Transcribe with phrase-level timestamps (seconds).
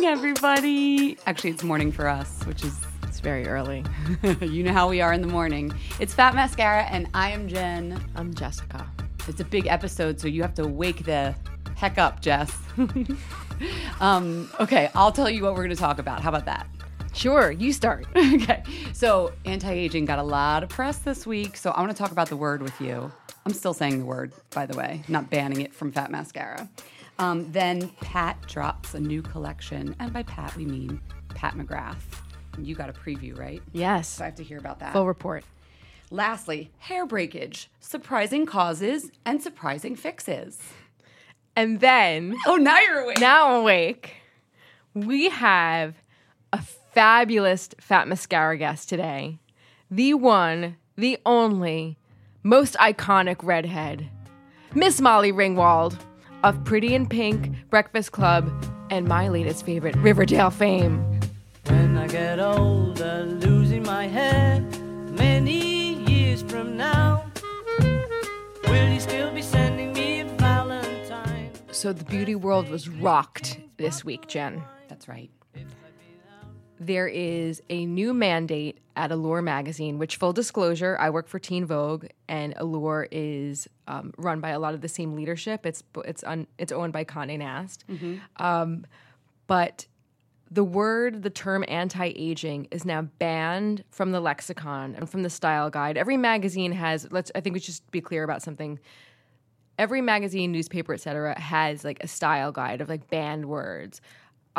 [0.00, 1.18] Morning, everybody.
[1.26, 3.84] Actually, it's morning for us, which is It's very early.
[4.40, 5.74] you know how we are in the morning.
[5.98, 8.02] It's Fat Mascara, and I am Jen.
[8.16, 8.90] I'm Jessica.
[9.28, 11.34] It's a big episode, so you have to wake the
[11.76, 12.56] heck up, Jess.
[14.00, 16.22] um, okay, I'll tell you what we're going to talk about.
[16.22, 16.66] How about that?
[17.12, 18.06] Sure, you start.
[18.16, 18.62] okay,
[18.94, 22.10] so anti aging got a lot of press this week, so I want to talk
[22.10, 23.12] about the word with you.
[23.44, 26.70] I'm still saying the word, by the way, not banning it from Fat Mascara.
[27.20, 31.00] Um, then Pat drops a new collection, and by Pat we mean
[31.34, 32.00] Pat McGrath.
[32.58, 33.62] You got a preview, right?
[33.72, 34.08] Yes.
[34.08, 34.92] So I have to hear about that.
[34.94, 35.44] Full report.
[36.10, 40.58] Lastly, hair breakage, surprising causes and surprising fixes.
[41.54, 43.20] And then, Oh, now you're awake.
[43.20, 44.14] now awake,
[44.94, 45.94] we have
[46.52, 49.38] a fabulous fat mascara guest today.
[49.90, 51.98] The one, the only,
[52.42, 54.08] most iconic redhead,
[54.74, 55.96] Miss Molly Ringwald
[56.42, 58.50] of Pretty in Pink, Breakfast Club,
[58.90, 61.04] and my latest favorite, Riverdale fame.
[61.66, 64.60] When I get older, losing my hair
[65.10, 67.24] many years from now,
[68.66, 71.50] will you still be sending me a Valentine?
[71.70, 74.62] So the beauty world was rocked this week, Jen.
[74.88, 75.30] That's right.
[76.80, 81.66] There is a new mandate at Allure magazine, which, full disclosure, I work for Teen
[81.66, 85.66] Vogue, and Allure is um, run by a lot of the same leadership.
[85.66, 87.84] It's it's un, it's owned by Condé Nast,
[88.38, 88.86] um,
[89.46, 89.86] but
[90.50, 95.70] the word, the term anti-aging is now banned from the lexicon and from the style
[95.70, 95.96] guide.
[95.98, 97.06] Every magazine has.
[97.10, 97.30] Let's.
[97.34, 98.80] I think we should just be clear about something.
[99.78, 104.00] Every magazine, newspaper, etc., has like a style guide of like banned words.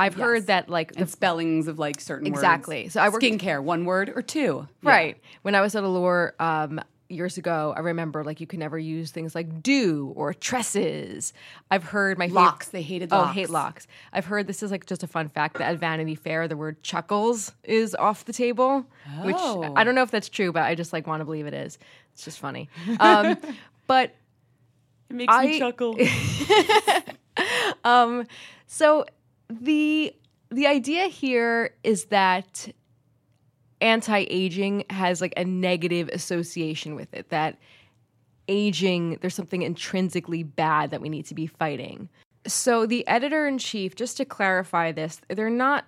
[0.02, 2.40] I've heard that like the And spellings of like certain words.
[2.40, 2.84] Exactly.
[2.84, 2.94] words.
[2.94, 4.68] So I worked- skincare, one word or two.
[4.84, 5.18] Right.
[5.44, 9.12] When I was at Allure, um, years ago, I remember like you could never use
[9.12, 11.34] things like do or tresses.
[11.70, 12.70] I've heard my fav- Locks.
[12.70, 13.86] They hated Oh, hate locks.
[14.14, 16.82] I've heard this is like just a fun fact that at Vanity Fair the word
[16.84, 18.86] chuckles is off the table,
[19.24, 19.74] which Oh.
[19.76, 21.78] I don't know if that's true, but I just like want to believe it is.
[22.14, 22.70] It's just funny.
[23.02, 23.36] Um,
[23.88, 24.16] but
[25.10, 25.98] It makes I- me chuckle.
[27.84, 28.26] um,
[28.68, 29.06] so
[29.60, 30.16] the
[30.50, 32.70] the idea here is that
[33.80, 37.58] anti-aging has like a negative association with it that
[38.48, 42.10] aging there's something intrinsically bad that we need to be fighting.
[42.48, 45.86] So the editor in chief just to clarify this they're not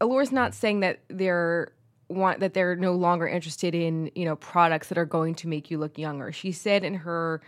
[0.00, 1.72] Allure's not saying that they're
[2.08, 5.70] want that they're no longer interested in you know products that are going to make
[5.70, 6.32] you look younger.
[6.32, 7.40] She said in her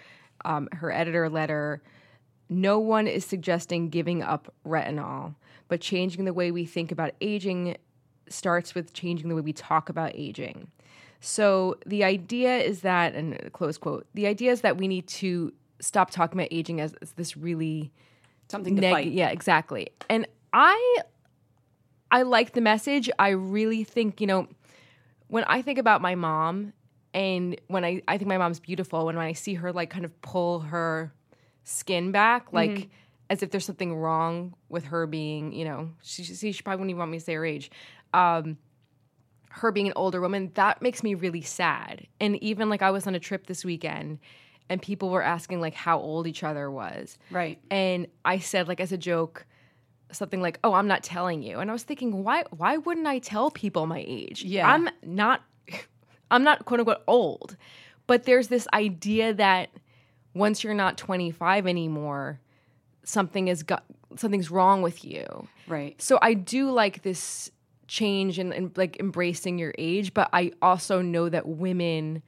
[0.44, 1.82] um, her editor letter
[2.49, 5.35] no one is suggesting giving up retinol,
[5.69, 7.77] but changing the way we think about aging
[8.29, 10.69] starts with changing the way we talk about aging.
[11.21, 15.53] So the idea is that, and close quote, the idea is that we need to
[15.81, 17.93] stop talking about aging as, as this really
[18.49, 19.13] Something to neg- fight.
[19.13, 19.89] Yeah, exactly.
[20.09, 20.99] And I,
[22.11, 23.11] I like the message.
[23.19, 24.49] I really think you know,
[25.29, 26.73] when I think about my mom,
[27.12, 29.07] and when I I think my mom's beautiful.
[29.07, 31.12] When I see her like kind of pull her
[31.65, 32.91] skin back, like Mm-hmm.
[33.28, 36.90] As if there's something wrong with her being, you know, she see she probably wouldn't
[36.90, 37.70] even want me to say her age.
[38.14, 38.58] Um,
[39.49, 42.06] her being an older woman, that makes me really sad.
[42.20, 44.19] And even like I was on a trip this weekend
[44.69, 47.19] and people were asking like how old each other was.
[47.31, 47.58] Right.
[47.70, 49.46] And I said like as a joke
[50.12, 53.19] something like, "Oh, I'm not telling you." And I was thinking, "Why why wouldn't I
[53.19, 54.44] tell people my age?
[54.44, 54.70] Yeah.
[54.70, 55.43] I'm not
[56.31, 57.56] I'm not quote unquote old."
[58.06, 59.70] But there's this idea that
[60.32, 62.40] once you're not 25 anymore,
[63.06, 63.85] something is got
[64.17, 65.49] something's wrong with you.
[65.67, 66.00] Right.
[66.00, 67.50] So I do like this
[67.87, 72.23] change and, and like embracing your age, but I also know that women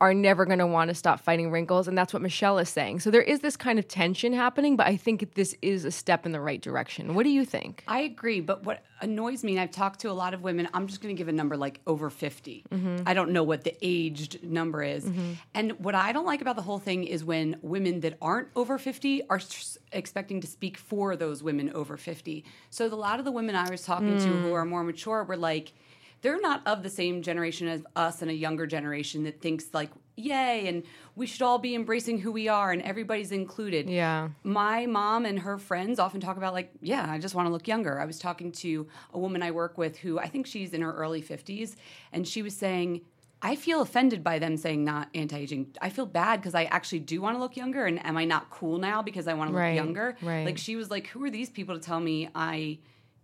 [0.00, 3.00] are never going to want to stop fighting wrinkles and that's what Michelle is saying.
[3.00, 6.24] So there is this kind of tension happening, but I think this is a step
[6.26, 7.14] in the right direction.
[7.14, 7.84] What do you think?
[7.88, 10.86] I agree, but what annoys me, and I've talked to a lot of women, I'm
[10.86, 12.64] just going to give a number like over 50.
[12.70, 13.02] Mm-hmm.
[13.06, 15.04] I don't know what the aged number is.
[15.04, 15.32] Mm-hmm.
[15.54, 18.78] And what I don't like about the whole thing is when women that aren't over
[18.78, 22.44] 50 are s- expecting to speak for those women over 50.
[22.70, 24.54] So a lot of the women I was talking to who mm.
[24.54, 25.72] are more mature were like,
[26.20, 29.90] they're not of the same generation as us and a younger generation that thinks like
[30.16, 30.82] yay and
[31.14, 34.30] we should all be embracing who we are and everybody's included Yeah.
[34.42, 37.68] my mom and her friends often talk about like yeah i just want to look
[37.68, 40.82] younger i was talking to a woman i work with who i think she's in
[40.82, 41.76] her early 50s
[42.12, 43.02] and she was saying
[43.42, 47.20] i feel offended by them saying not anti-aging i feel bad because i actually do
[47.20, 49.60] want to look younger and am i not cool now because i want to look
[49.60, 50.44] Right, younger right.
[50.44, 52.78] like she was like who are these people to tell me i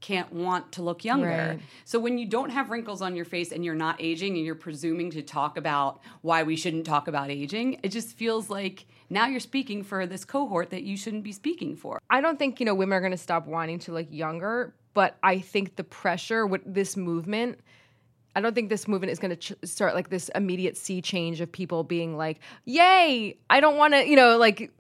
[0.05, 1.61] can't want to look younger Right.
[1.87, 4.55] so when you don't have wrinkles on your face and you're not aging and you're
[4.55, 9.27] presuming to talk about why we shouldn't talk about aging, it just feels like now
[9.27, 11.99] you're speaking for this cohort that you shouldn't be speaking for.
[12.11, 15.17] I don't think, you know, women are going to stop wanting to look younger, but
[15.23, 17.61] I think the pressure with this movement
[18.37, 21.41] I don't think this movement is going to ch- start like this immediate sea change
[21.41, 24.73] of people being like, "Yay, I don't want to," you know, like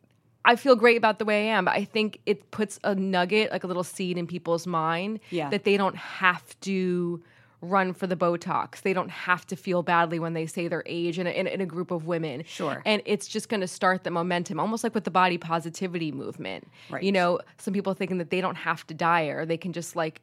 [0.44, 1.64] I feel great about the way I am.
[1.64, 5.50] But I think it puts a nugget, like a little seed in people's mind Yeah.
[5.50, 7.22] that they don't have to
[7.62, 8.82] run for the Botox.
[8.82, 11.50] They don't have to feel badly when they say their age in a, in a,
[11.50, 12.44] in a group of women.
[12.46, 12.82] Sure.
[12.84, 16.68] And it's just going to start the momentum, almost like with the body positivity movement.
[16.90, 17.02] Right.
[17.02, 19.96] You know, some people thinking that they don't have to diet or they can just
[19.96, 20.20] like,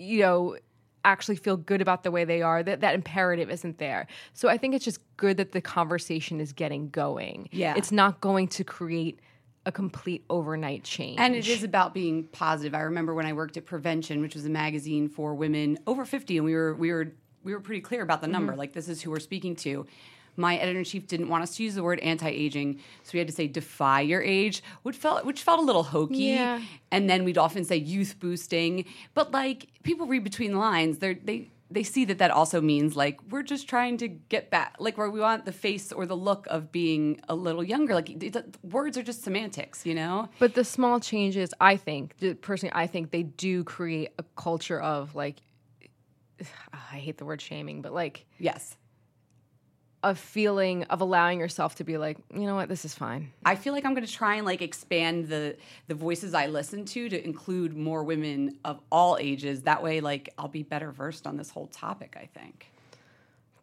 [0.00, 0.56] you know,
[1.04, 2.64] actually feel good about the way they are.
[2.64, 4.08] That that imperative isn't there.
[4.34, 7.48] So I think it's just good that the conversation is getting going.
[7.52, 7.74] Yeah.
[7.76, 9.20] It's not going to create
[9.66, 11.18] a complete overnight change.
[11.18, 12.74] And it is about being positive.
[12.74, 16.36] I remember when I worked at Prevention, which was a magazine for women over 50
[16.38, 18.52] and we were we were we were pretty clear about the number.
[18.52, 18.60] Mm-hmm.
[18.60, 19.86] Like this is who we're speaking to.
[20.38, 23.26] My editor in chief didn't want us to use the word anti-aging, so we had
[23.26, 26.18] to say defy your age, which felt which felt a little hokey.
[26.18, 26.60] Yeah.
[26.90, 30.98] And then we'd often say youth boosting, but like people read between the lines.
[30.98, 34.76] They're they they see that that also means like we're just trying to get back,
[34.78, 37.94] like where we want the face or the look of being a little younger.
[37.94, 40.28] Like it, it- words are just semantics, you know.
[40.38, 45.14] But the small changes, I think, personally, I think they do create a culture of
[45.16, 45.40] like,
[46.72, 48.76] I hate the word shaming, but like Yes.
[50.06, 53.32] A feeling of allowing yourself to be like, you know what, this is fine.
[53.44, 55.56] I feel like I'm going to try and like expand the
[55.88, 59.62] the voices I listen to to include more women of all ages.
[59.62, 62.16] That way, like I'll be better versed on this whole topic.
[62.16, 62.70] I think.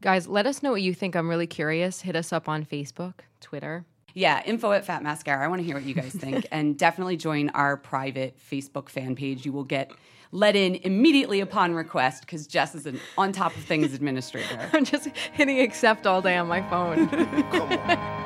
[0.01, 1.15] Guys, let us know what you think.
[1.15, 2.01] I'm really curious.
[2.01, 3.85] Hit us up on Facebook, Twitter.
[4.13, 5.45] Yeah, info at Fat Mascara.
[5.45, 6.45] I want to hear what you guys think.
[6.51, 9.45] and definitely join our private Facebook fan page.
[9.45, 9.93] You will get
[10.33, 14.69] let in immediately upon request because Jess is an on top of things administrator.
[14.73, 17.07] I'm just hitting accept all day on my phone.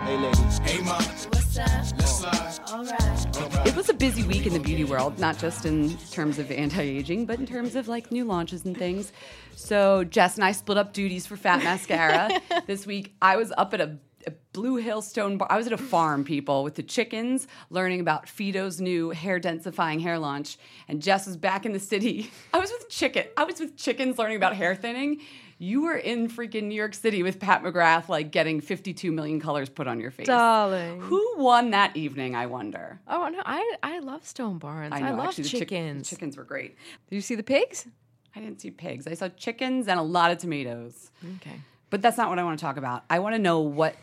[0.00, 0.58] Hey, ladies.
[0.60, 0.94] Hey, ma.
[0.94, 1.68] What's up?
[1.68, 2.58] Let's slide.
[2.72, 3.66] All right.
[3.66, 6.80] It was a busy week in the beauty world, not just in terms of anti
[6.80, 9.12] aging, but in terms of like new launches and things.
[9.56, 12.30] So, Jess and I split up duties for Fat Mascara.
[12.66, 15.50] this week, I was up at a a Blue Hill Stone Barns.
[15.52, 20.00] I was at a farm, people, with the chickens, learning about Phyto's new hair densifying
[20.00, 20.58] hair launch.
[20.88, 22.30] And Jess was back in the city.
[22.54, 23.26] I was with chicken.
[23.36, 25.20] I was with chickens learning about hair thinning.
[25.58, 29.68] You were in freaking New York City with Pat McGrath, like getting 52 million colors
[29.68, 30.26] put on your face.
[30.26, 31.00] Darling.
[31.02, 32.98] Who won that evening, I wonder?
[33.06, 33.42] Oh, no.
[33.44, 34.94] I, I love Stone Barns.
[34.94, 36.08] I, know, love actually, chick- chickens.
[36.08, 36.76] the chickens were great.
[37.10, 37.86] Did you see the pigs?
[38.34, 39.06] I didn't see pigs.
[39.06, 41.10] I saw chickens and a lot of tomatoes.
[41.36, 41.60] Okay.
[41.90, 43.04] But that's not what I want to talk about.
[43.10, 43.96] I want to know what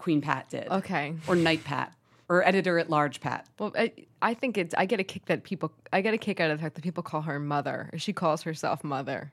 [0.00, 0.66] Queen Pat did.
[0.68, 1.14] Okay.
[1.28, 1.92] Or Knight Pat.
[2.28, 3.46] Or editor at large Pat.
[3.58, 3.92] Well, I,
[4.22, 4.74] I think it's.
[4.78, 5.72] I get a kick that people.
[5.92, 7.90] I get a kick out of the fact that people call her mother.
[7.92, 9.32] Or she calls herself mother.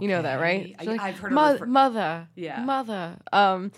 [0.00, 0.74] You know that, right?
[0.78, 2.26] I- I've heard "Mo- refer- mother.
[2.36, 2.62] Yeah.
[2.64, 3.16] mother.
[3.32, 3.70] Um,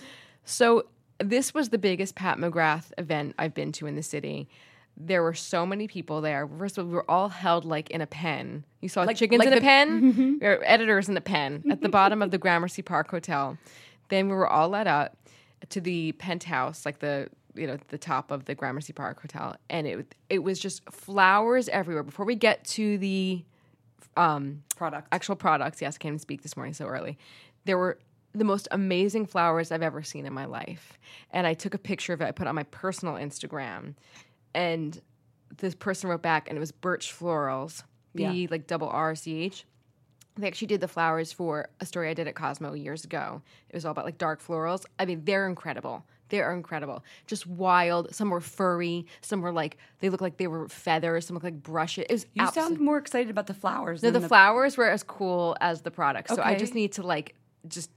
[0.45, 0.85] so
[1.19, 4.49] this was the biggest Pat McGrath event I've been to in the city.
[4.97, 6.47] There were so many people there.
[6.59, 8.65] First of all, we were all held like in a pen.
[8.83, 11.81] You saw Like- chickens like in a the- pen, or editors in a pen at
[11.81, 13.57] the bottom of the Gramercy Park Hotel.
[14.11, 15.13] Then we were all let out
[15.69, 19.87] to the penthouse, like the you know the top of the Gramercy Park Hotel, and
[19.87, 22.03] it it was just flowers everywhere.
[22.03, 23.45] Before we get to the
[24.17, 25.09] um, Product.
[25.13, 25.81] actual products.
[25.81, 27.19] Yes, I can't even speak this morning so early.
[27.65, 27.99] There were
[28.33, 30.99] the most amazing flowers I've ever seen in my life.
[31.33, 33.95] And I took a picture of it, I put it on my personal Instagram.
[34.55, 35.01] And
[35.59, 37.83] this person wrote back, and it was Brrch Florals,
[38.15, 38.47] B Yeah.
[38.51, 39.65] like double R C H.
[40.37, 43.43] They actually did the flowers for a story I did at Cosmo years ago.
[43.69, 44.85] It was all about like dark florals.
[44.99, 46.05] I mean, they're incredible.
[46.31, 47.05] They are incredible.
[47.27, 48.15] Just wild.
[48.15, 49.07] Some were furry.
[49.21, 51.27] Some were like they look like they were feathers.
[51.27, 52.05] Some look like brushes.
[52.09, 54.03] It was You sound more excited about the flowers.
[54.03, 56.35] no, than the, flowers were as cool as the products.
[56.35, 57.35] So I just need to like
[57.69, 57.91] just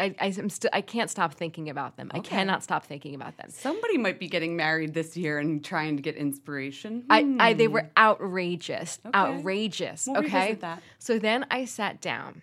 [0.00, 2.10] I, I am still I can't stop thinking about them.
[2.12, 3.50] I cannot stop thinking about them.
[3.50, 7.04] Somebody might be getting married this year and trying to get inspiration.
[7.10, 7.74] I, I they hmm.
[7.74, 9.18] were outrageous, Okay.
[9.18, 10.06] outrageous.
[10.06, 10.58] We'll okay,
[10.98, 12.42] so then I sat down,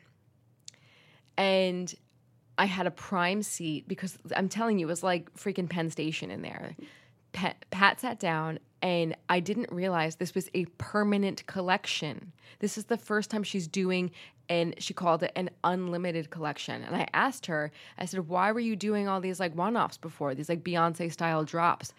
[1.38, 1.94] and
[2.58, 6.32] I had a prime seat because I'm telling you, it was like freaking Penn Station
[6.32, 6.76] in there.
[7.34, 12.32] Pat, Pat sat down, and I didn't realize this was a permanent collection.
[12.60, 14.12] This is the first time she's doing,
[14.50, 16.84] and she called it an unlimited collection.
[16.84, 20.36] And I asked her, I said, "Why were you doing all these like one-offs before?
[20.36, 21.94] These like Beyonce style drops?"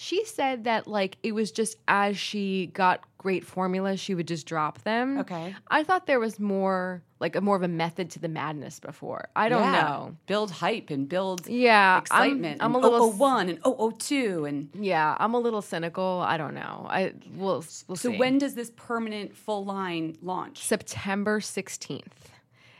[0.00, 4.46] She said that like it was just as she got great formulas, she would just
[4.46, 5.18] drop them.
[5.18, 5.56] Okay.
[5.72, 9.28] I thought there was more like a more of a method to the madness before.
[9.34, 9.82] I don't Yeah.
[9.82, 10.16] know.
[10.26, 12.62] Build hype and build Yeah, I'm- excitement.
[12.62, 16.22] I'm a little- 001 and 002 and Yeah, I'm a little cynical.
[16.24, 16.86] I don't know.
[16.88, 18.16] I will we'll so see.
[18.18, 20.62] when does this permanent full line launch?
[20.64, 22.30] September 16th.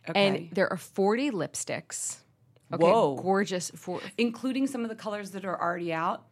[0.09, 0.27] Okay.
[0.29, 2.19] And there are 40 lipsticks.
[2.73, 3.17] Okay, Whoa.
[3.17, 3.73] gorgeous.
[3.75, 6.27] For, including some of the colors that are already out.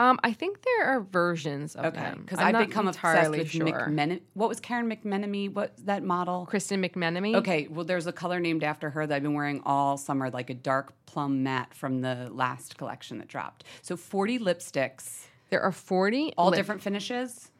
[0.00, 3.66] Um, I think there are versions of Okay, them because I've become obsessed with sure.
[3.66, 4.22] McMenem.
[4.32, 5.52] What was Karen McMenamy?
[5.52, 6.46] What that model?
[6.46, 7.34] Kristen McMenamy.
[7.36, 10.48] Okay, well, there's a color named after her that I've been wearing all summer, like
[10.48, 13.64] a dark plum matte from the last collection that dropped.
[13.82, 16.32] So 40 lipsticks, there are 40.
[16.38, 17.50] all lip- different finishes.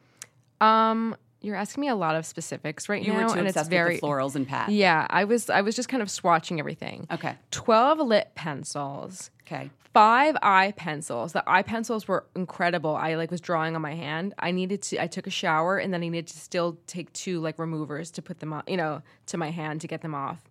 [0.59, 4.35] Um, you're asking me a lot of specifics right You now, and it's very florals
[4.35, 4.69] and Pat.
[4.69, 5.49] Yeah, I was.
[5.49, 7.07] I was just kind of swatching everything.
[7.11, 7.35] Okay.
[7.51, 9.31] 12 lip pencils.
[9.47, 9.69] Okay.
[9.93, 11.33] five eye pencils.
[11.33, 12.95] The eye pencils were incredible.
[12.95, 14.33] I like was drawing on my hand.
[14.39, 15.01] I needed to.
[15.01, 18.21] I took a shower and then I needed to still take two like removers to
[18.21, 20.41] put them on, you know, to my hand to get them off.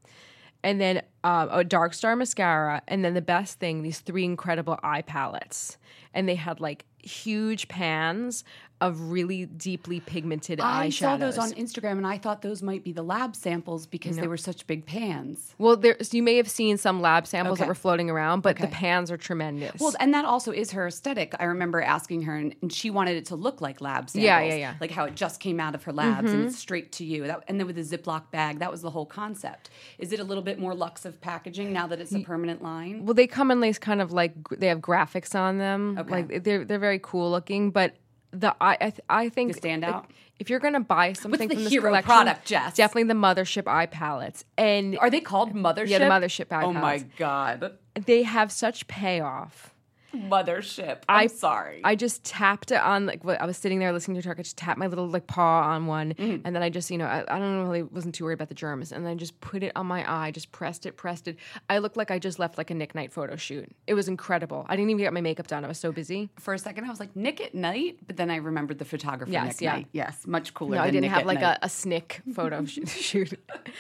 [0.62, 4.78] And then um, a dark star mascara, and then the best thing, these three incredible
[4.82, 5.78] eye palettes,
[6.12, 8.44] and they had like huge pans
[8.80, 10.86] of really deeply pigmented I eyeshadows.
[10.86, 14.16] I saw those on Instagram and I thought those might be the lab samples because
[14.16, 15.54] they were such big pans.
[15.58, 18.66] well, there's you may have seen some lab samples that were floating around, but the
[18.68, 19.80] pans are tremendous.
[19.80, 21.34] Well, and that also is her aesthetic.
[21.38, 24.24] I remember asking her, and, and she wanted it to look like lab samples.
[24.24, 24.74] Yeah, yeah, yeah.
[24.80, 26.48] Like how it just came out of her labs and mm-hmm.
[26.48, 27.26] it's straight to you.
[27.26, 29.70] That, and then with a Ziploc bag, that was the whole concept.
[29.98, 33.04] Is it a little bit more luxe of packaging now that it's a permanent line?
[33.04, 35.98] Well, they come in these kind of like they have graphics on them.
[35.98, 36.10] Okay.
[36.10, 37.94] Like they're they're very cool looking, but
[38.32, 39.92] the I I, th- I think The standout?
[39.92, 40.04] like,
[40.38, 42.74] if you're gonna buy something the from this hero collection, product, Jess?
[42.74, 45.88] definitely the mothership eye palettes, and Are they called mothership?
[45.88, 47.76] Yeah, the mothership eye Oh my god!
[48.06, 49.74] they have such payoff.
[50.14, 50.98] Mothership.
[51.08, 51.80] I'm I- sorry.
[51.84, 54.38] I just tapped it on like what I was sitting there listening to a track.
[54.38, 56.46] I just tapped my little like paw on one, Mm-hmm.
[56.46, 58.48] and then I just you know I, I don't know really wasn't too worried about
[58.48, 61.28] the germs, and then I just put it on my eye, just pressed it, pressed
[61.28, 61.36] it.
[61.68, 63.70] I looked like I just left like a Nick Knight photo shoot.
[63.86, 64.66] It was incredible.
[64.68, 65.64] I didn't even get my makeup done.
[65.64, 66.28] I was so busy.
[66.38, 69.30] For a second, I was like Nick at Night, but then I remembered the photographer
[69.32, 69.72] Yes, Nick yeah.
[69.72, 69.86] Knight.
[69.92, 70.76] Yes, much cooler.
[70.76, 71.58] No, I didn't Nick have like a, Night.
[71.62, 73.32] a snick photo shoot.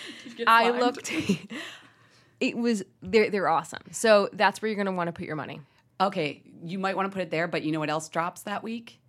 [0.46, 1.12] I looked.
[2.40, 3.82] it was they're they're awesome.
[3.90, 5.60] So that's where you're gonna want to put your money.
[6.00, 8.62] Okay, you might want to put it there, but you know what else drops that
[8.62, 9.00] week?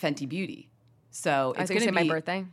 [0.00, 0.70] Fenty Beauty.
[1.10, 2.44] So I was it's gonna say be my birthday.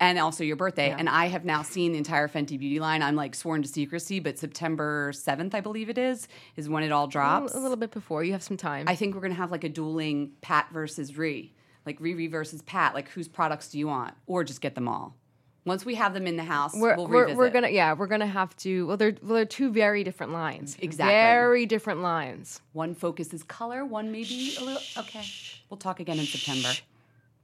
[0.00, 0.88] and also your birthday.
[0.88, 0.96] Yeah.
[0.98, 3.02] And I have now seen the entire Fenty Beauty line.
[3.02, 6.92] I'm like sworn to secrecy, but September 7th, I believe it is, is when it
[6.92, 7.54] all drops.
[7.54, 8.24] a little bit before.
[8.24, 8.86] You have some time.
[8.88, 11.54] I think we're gonna have like a dueling Pat versus Ree,
[11.86, 12.92] like Riri versus Pat.
[12.92, 15.16] Like whose products do you want, or just get them all?
[15.64, 18.26] Once we have them in the house, we're, we'll we're, we're gonna yeah we're gonna
[18.26, 21.12] have to well they're well they're two very different lines Exactly.
[21.14, 24.82] very different lines One focuses color, one maybe a little.
[24.98, 25.24] Okay,
[25.70, 26.70] we'll talk again in September.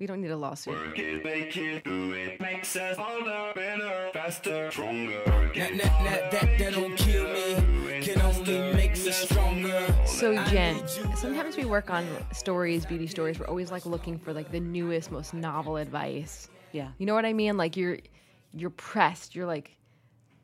[0.00, 4.10] we don't need a lawsuit Work it, make it, do it, makes us harder, better,
[4.12, 5.22] faster, stronger.
[5.24, 9.94] That, that, that, that, that don't kill me, can only make me stronger.
[10.06, 10.76] so jen
[11.16, 15.10] sometimes we work on stories beauty stories we're always like looking for like the newest
[15.12, 16.88] most novel advice Yeah.
[16.98, 17.56] you know what i mean?
[17.56, 17.98] Like you're
[18.54, 19.34] you're pressed.
[19.34, 19.76] You're like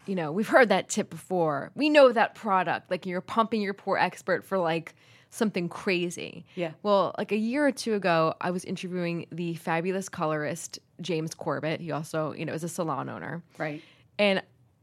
[0.07, 1.71] you know we've heard that tip before.
[1.75, 2.90] We know that product.
[2.90, 4.95] Like you're pumping your poor expert for like
[5.31, 6.45] something crazy.
[6.54, 6.73] Yeah.
[6.83, 11.81] well like a year or two ago i was interviewing the fabulous colorist james corbett.
[11.81, 13.43] He also you know is a salon owner.
[13.59, 13.83] Right.
[14.19, 14.43] and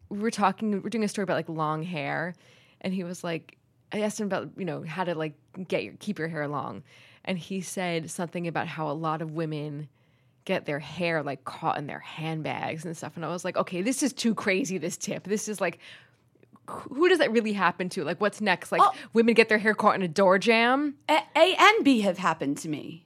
[0.10, 2.34] we were talking We're doing a story about like long hair.
[2.82, 3.58] And he was like
[3.94, 5.34] i asked him about you know how to like
[5.68, 6.84] get your keep your hair long.
[7.24, 9.88] And he said something about how a lot of women
[10.46, 13.82] get their hair like caught in their handbags and stuff and i was like okay
[13.82, 15.78] this is too crazy this tip this is like
[16.70, 18.92] who does that really happen to like what's next like Oh.
[19.14, 22.58] women get their hair caught in a door jam A, A and B have happened
[22.60, 23.06] to me.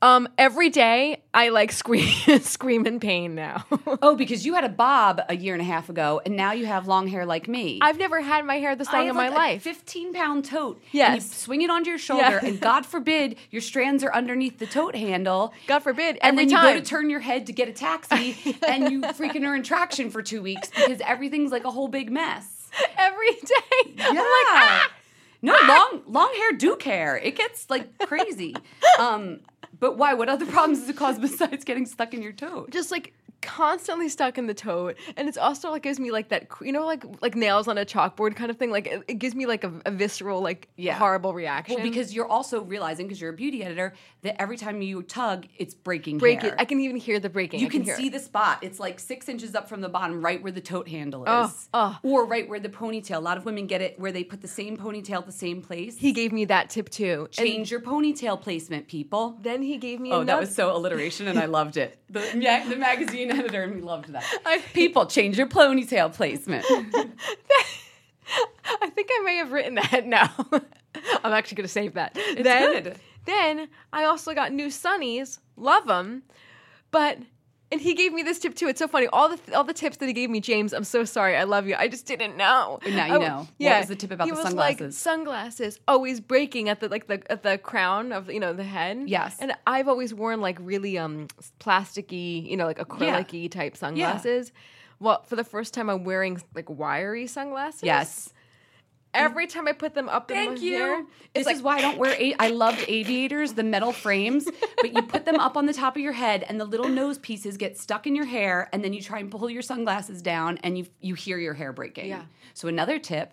[0.00, 2.08] Um every day i like scream
[2.40, 3.64] scream in pain now
[4.00, 6.66] Oh, because you had a bob a year and a half ago, and now you
[6.66, 7.78] have long hair like me.
[7.82, 10.76] i've never had my hair this long in my like a life 15 pound tote.
[10.76, 11.14] and Yes.
[11.16, 12.48] you swing it onto your shoulder, Yeah.
[12.48, 15.52] and God forbid your strands are underneath the tote handle.
[15.66, 17.72] god forbid And every then you time go to turn your head to get a
[17.72, 21.88] taxi, and you freaking are in traction for two weeks because everything's like a whole
[21.88, 22.70] big mess.
[22.96, 23.94] every day.
[23.96, 24.04] Yeah.
[24.10, 24.90] I'm like, ah!
[25.40, 27.16] No, long long hair do care.
[27.16, 28.54] It gets like crazy.
[28.98, 29.40] Um,
[29.80, 30.14] but why?
[30.14, 32.70] What other problems does it cause besides getting stuck in your tote?
[32.70, 36.48] just like constantly stuck in the tote and it's also like gives me like that
[36.60, 39.32] you know like like nails on a chalkboard kind of thing like it, it gives
[39.32, 40.94] me like a, a visceral like Yeah.
[40.98, 44.82] horrible reaction Well, because you're also realizing, because you're a beauty editor, that every time
[44.82, 46.52] you tug, it's breaking break hair.
[46.52, 48.12] it i can even hear the breaking You I can hear see it.
[48.12, 48.58] the spot.
[48.62, 51.68] It's like six inches up from the bottom, right where the tote handle oh, is.
[51.72, 52.08] Oh, oh.
[52.08, 53.16] Or right where the ponytail.
[53.16, 55.62] A lot of women get it where they put the same ponytail at the same
[55.62, 55.96] place.
[55.98, 59.38] he gave me that tip too And Change your ponytail placement, people.
[59.40, 61.98] then he gave me Oh, that was so alliteration, and I loved it.
[62.10, 62.20] The,
[62.68, 64.24] the magazine editor and me loved that.
[64.44, 66.64] I- People, change your ponytail placement.
[68.80, 70.30] I think I may have written that now.
[71.24, 72.12] I'm actually going to save that.
[72.16, 72.98] It's then, good.
[73.28, 75.38] Then I also got new sunnies.
[75.56, 76.22] Love them.
[76.90, 77.18] But
[77.70, 78.66] and he gave me this tip too.
[78.68, 79.06] It's so funny.
[79.08, 80.72] All the all the tips that he gave me, James.
[80.72, 81.36] I'm so sorry.
[81.36, 81.74] I love you.
[81.78, 82.78] I just didn't know.
[82.88, 83.36] Now you I- know.
[83.40, 83.78] What Yeah.
[83.80, 84.98] was the tip about he the was Like, sunglasses?
[84.98, 89.02] sunglasses always breaking at the like the at the crown of you know the head.
[89.06, 89.36] Yes.
[89.38, 91.28] And I've always worn like really um
[91.60, 94.50] plasticky, you know, like acrylic-y type sunglasses.
[95.00, 97.82] Well, for the first time, I'm wearing like wiry sunglasses.
[97.82, 98.32] yes.
[99.18, 100.76] Every time I put them up in Thank my you.
[100.76, 101.04] hair,
[101.34, 102.14] This like is why I don't wear.
[102.18, 104.46] A- I loved aviators, the metal frames,
[104.80, 107.18] but you put them up on the top of your head, and the little nose
[107.18, 110.58] pieces get stuck in your hair, and then you try and pull your sunglasses down,
[110.58, 112.08] and you you hear your hair breaking.
[112.08, 112.22] Yeah.
[112.54, 113.32] So another tip: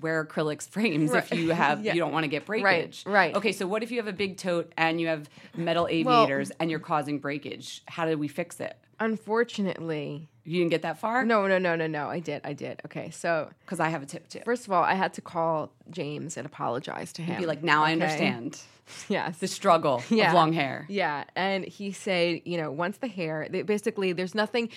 [0.00, 1.94] wear acrylics frames if you have Yeah.
[1.94, 3.04] you don't want to get breakage.
[3.06, 3.34] right.
[3.34, 3.52] Okay.
[3.52, 6.80] So what if you have a big tote and you have metal aviators and you're
[6.80, 7.82] causing breakage?
[7.86, 8.76] How do we fix it?
[9.00, 11.24] Unfortunately, You didn't get that far?
[11.24, 12.08] no, no, no, no, no.
[12.08, 12.80] I did, I did.
[12.86, 14.40] Okay, so Because I have a tip too.
[14.44, 17.40] first of all, I had to call James and apologize to him.
[17.40, 18.02] Be like, now I Okay?
[18.02, 18.60] understand
[19.08, 19.38] Yes.
[19.38, 20.28] the struggle Yeah.
[20.28, 20.86] of long hair.
[20.88, 24.68] Yeah, and he said, you know, once the hair, they, basically, there's nothing.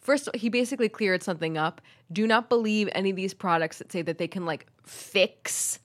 [0.00, 1.80] First, he basically cleared something up.
[2.12, 5.78] Do not believe any of these products that say that they can like fix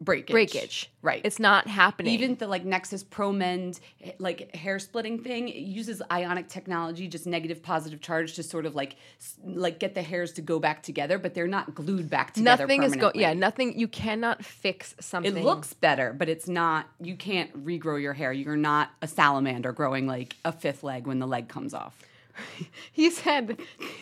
[0.00, 0.32] Breakage.
[0.32, 0.90] breakage.
[1.02, 1.20] Right.
[1.24, 2.12] It's not happening.
[2.14, 3.80] Even the like Nexxus Pro Mend
[4.18, 8.76] like hair splitting thing it uses ionic technology, just negative positive charge to sort of
[8.76, 8.96] like
[9.44, 12.62] like get the hairs to go back together, but they're not glued back together.
[12.62, 13.18] nothing is going.
[13.18, 13.78] Yeah, nothing.
[13.78, 15.36] You cannot fix something.
[15.36, 16.86] It looks better, but it's not.
[17.00, 18.32] You can't regrow your hair.
[18.32, 21.96] You're not a salamander growing like a fifth leg when the leg comes off.
[22.92, 23.58] He said,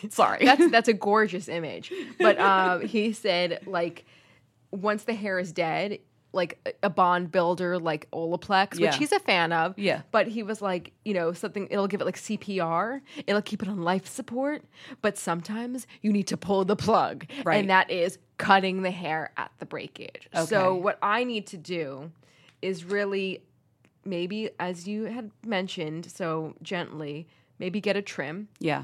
[0.09, 0.43] Sorry.
[0.45, 1.91] that's that's a gorgeous image.
[2.19, 4.05] But um, he said like
[4.71, 5.99] once the hair is dead,
[6.33, 8.93] like a- bond builder like Olaplex, which Yeah.
[8.97, 9.77] he's a fan of.
[9.79, 10.01] Yeah.
[10.11, 13.69] But he was like, you know, something it'll give it like CPR, it'll keep it
[13.69, 14.63] on life support,
[15.01, 17.25] but sometimes you need to pull the plug.
[17.45, 17.59] Right.
[17.59, 20.27] And that is cutting the hair at the breakage.
[20.45, 22.11] So what I need to do
[22.61, 23.41] is really
[24.05, 27.27] maybe as you had mentioned so gently,
[27.57, 28.47] maybe get a trim.
[28.59, 28.83] Yeah.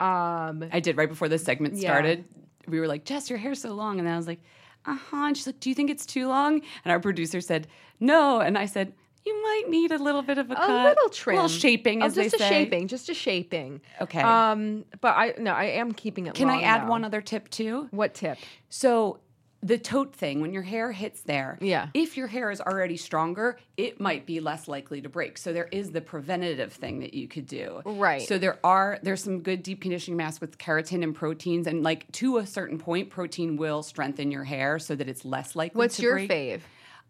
[0.00, 1.88] Um I did right before this segment Yeah.
[1.90, 2.24] started.
[2.66, 3.98] We were like, Jess, your hair's so long.
[3.98, 4.40] And I was like,
[4.88, 5.16] uh huh.
[5.26, 6.60] And she's like, Do you think it's too long?
[6.84, 7.66] And our producer said,
[8.00, 8.40] No.
[8.40, 8.92] And I said,
[9.24, 10.84] You might need a little bit of a, a cut.
[10.96, 12.48] little trim, A little shaping, Oh, as just they a say.
[12.48, 13.80] shaping, just a shaping.
[14.00, 14.20] Okay.
[14.20, 16.34] Um, but I no, I am keeping it.
[16.34, 16.90] Can I add though.
[16.90, 17.88] one other tip too?
[17.90, 18.38] What tip?
[18.68, 19.20] So
[19.60, 21.88] the tote thing, when your hair hits there, Yeah.
[21.92, 25.36] if your hair is already stronger, it might be less likely to break.
[25.36, 27.82] So there is the preventative thing that you could do.
[27.84, 28.22] Right.
[28.22, 32.10] So there are there's some good deep conditioning masks with keratin and proteins, and like
[32.12, 35.70] to a certain point, protein will strengthen your hair so that it's less likely.
[35.70, 35.84] To break.
[35.84, 36.30] What's your break.
[36.30, 36.60] fave?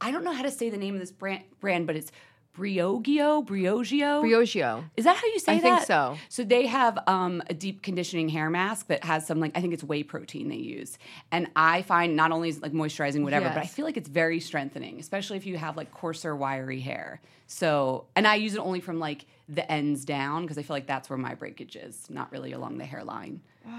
[0.00, 2.12] I don't know how to say the name of this brand, brand but it's
[2.59, 4.23] Briogeo, Briogeo.
[4.23, 4.85] Briogeo.
[4.97, 5.66] Is that how you say I that?
[5.66, 6.18] I think so.
[6.29, 9.75] So they have um, a deep conditioning hair mask that has some like I think
[9.75, 10.99] it's whey protein they use,
[11.31, 14.09] and I find not only is it, like moisturizing whatever, but I feel like it's
[14.09, 17.21] very strengthening, especially if you have like coarser, wiry hair.
[17.47, 20.87] So, and I use it only from like the ends down because I feel like
[20.87, 23.40] that's where my breakage is, not really along the hairline.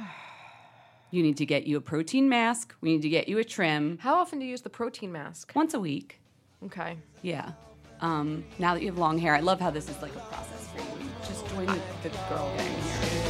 [1.11, 2.75] You need to get you a protein mask.
[2.81, 5.51] We need to get you a trim How often do you use the protein mask?
[5.55, 6.19] once a week.
[6.63, 6.97] Okay.
[7.23, 7.53] Yeah.
[8.01, 10.67] Um, now that you have long hair, I love how this is like a process
[10.67, 11.09] for you.
[11.27, 13.29] Just join the, the girl gang here.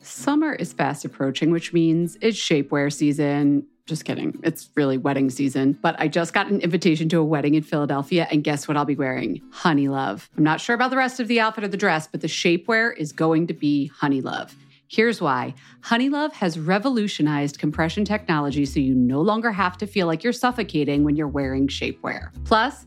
[0.00, 3.66] Summer is fast approaching, which means it's shapewear season.
[3.86, 4.40] Just kidding.
[4.42, 5.78] It's really wedding season.
[5.82, 8.86] But I just got an invitation to a wedding in Philadelphia, and guess what I'll
[8.86, 9.42] be wearing?
[9.50, 10.30] Honey Love.
[10.36, 12.96] I'm not sure about the rest of the outfit or the dress, but the shapewear
[12.96, 14.56] is going to be Honey Love.
[14.94, 20.06] Here's why Honey Love has revolutionized compression technology so you no longer have to feel
[20.06, 22.30] like you're suffocating when you're wearing shapewear.
[22.44, 22.86] Plus,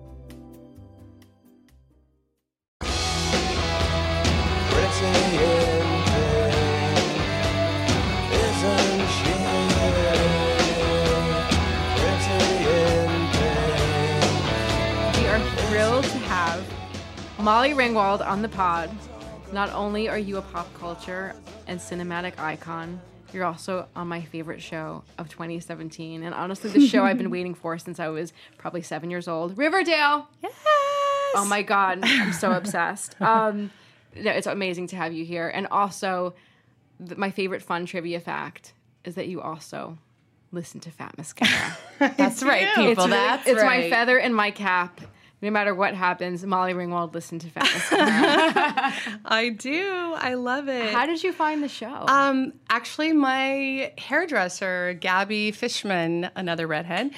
[17.41, 18.91] Molly Ringwald on the pod.
[19.51, 21.33] Not only are you a pop culture
[21.67, 23.01] and cinematic icon,
[23.33, 26.21] you're also on my favorite show of 2017.
[26.21, 29.57] And honestly, the show I've been waiting for since I was probably seven years old
[29.57, 30.27] Riverdale.
[30.43, 30.53] Yes.
[31.33, 31.99] Oh my God.
[32.03, 33.15] I'm so obsessed.
[33.21, 33.71] Um,
[34.13, 35.47] no, it's amazing to have you here.
[35.47, 36.33] And also,
[37.03, 38.73] th- my favorite fun trivia fact
[39.05, 39.97] is that you also
[40.51, 41.77] listen to Fat Mascara.
[42.17, 43.05] That's right, people.
[43.05, 44.99] It's, That's it's my feather in my cap.
[45.41, 47.65] No matter what happens, Molly Ringwald listened to Fat
[49.25, 50.13] I do.
[50.15, 50.93] I love it.
[50.93, 52.05] How did you find the show?
[52.07, 57.11] Um, actually, my hairdresser, Gabby Fishman, another redhead,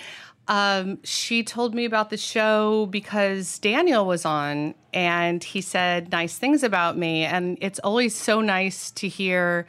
[0.48, 6.38] um, she told me about the show because Daniel was on and he said nice
[6.38, 7.24] things about me.
[7.24, 9.68] And it's always so nice to hear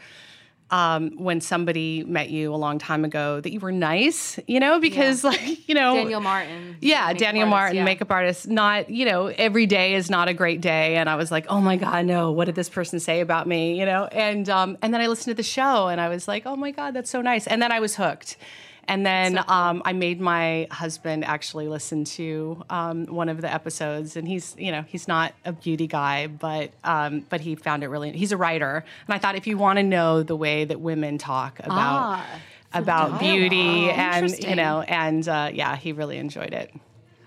[0.74, 4.80] um, when somebody met you a long time ago that you were nice, you know,
[4.80, 6.76] because, like, you know, Daniel Martin.
[6.80, 7.84] yeah, Daniel artist, Martin, yeah.
[7.84, 8.48] makeup artist.
[8.48, 10.96] Not, you know, every day is not a great day.
[10.96, 13.78] And I was like, oh my God, no, what did this person say about me?
[13.78, 14.06] You know?
[14.06, 16.72] And um, and then I listened to the show and I was like, oh my
[16.72, 17.46] God, that's so nice.
[17.46, 18.37] And then I was hooked.
[18.86, 24.16] And then um, I made my husband actually listen to um, one of the episodes,
[24.16, 27.88] and he's, you know, he's not a beauty guy, but um, but he found it
[27.88, 28.12] really.
[28.12, 31.18] He's a writer, and I thought if you want to know the way that women
[31.18, 32.24] talk about
[32.72, 36.72] about beauty, and you know, and uh, yeah, he really enjoyed it.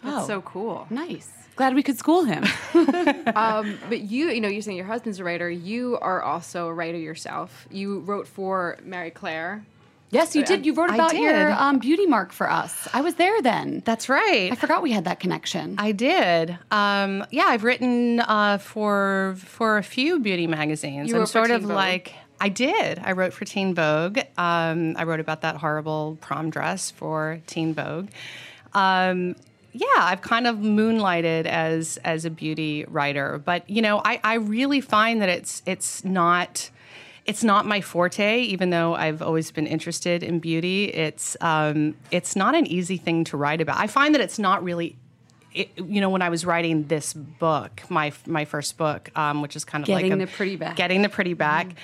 [0.03, 0.87] That's so cool.
[0.89, 1.29] Nice.
[1.55, 2.45] Glad we could school him.
[3.35, 5.49] Um, but you, you know, you're saying your husband's a writer.
[5.49, 7.67] You are also a writer yourself.
[7.69, 9.65] You wrote for Marie Claire.
[10.09, 10.65] Yes, you did.
[10.65, 12.87] You wrote about your um, beauty mark for us.
[12.93, 13.81] I was there then.
[13.85, 14.51] That's right.
[14.51, 15.75] I forgot we had that connection.
[15.77, 16.57] I did.
[16.71, 21.09] Um, yeah, I've written uh, for for a few beauty magazines.
[21.09, 21.71] You I'm sort of Vogue?
[21.71, 22.99] like I did.
[22.99, 24.19] I wrote for Teen Vogue.
[24.37, 28.09] Um, I wrote about that horrible prom dress for Teen Vogue.
[28.73, 29.35] Um,
[29.73, 34.35] yeah, I've kind of moonlighted as as a beauty writer, but you know, I, I
[34.35, 36.69] really find that it's it's not
[37.27, 40.85] it's not my forte, even though I've always been interested in beauty.
[40.85, 43.77] It's um, it's not an easy thing to write about.
[43.77, 44.95] I find that it's not really
[45.53, 49.55] it, you know, when I was writing this book, my my first book, um, which
[49.55, 50.75] is kind of Getting like a, the Pretty Back.
[50.77, 51.75] getting the pretty back.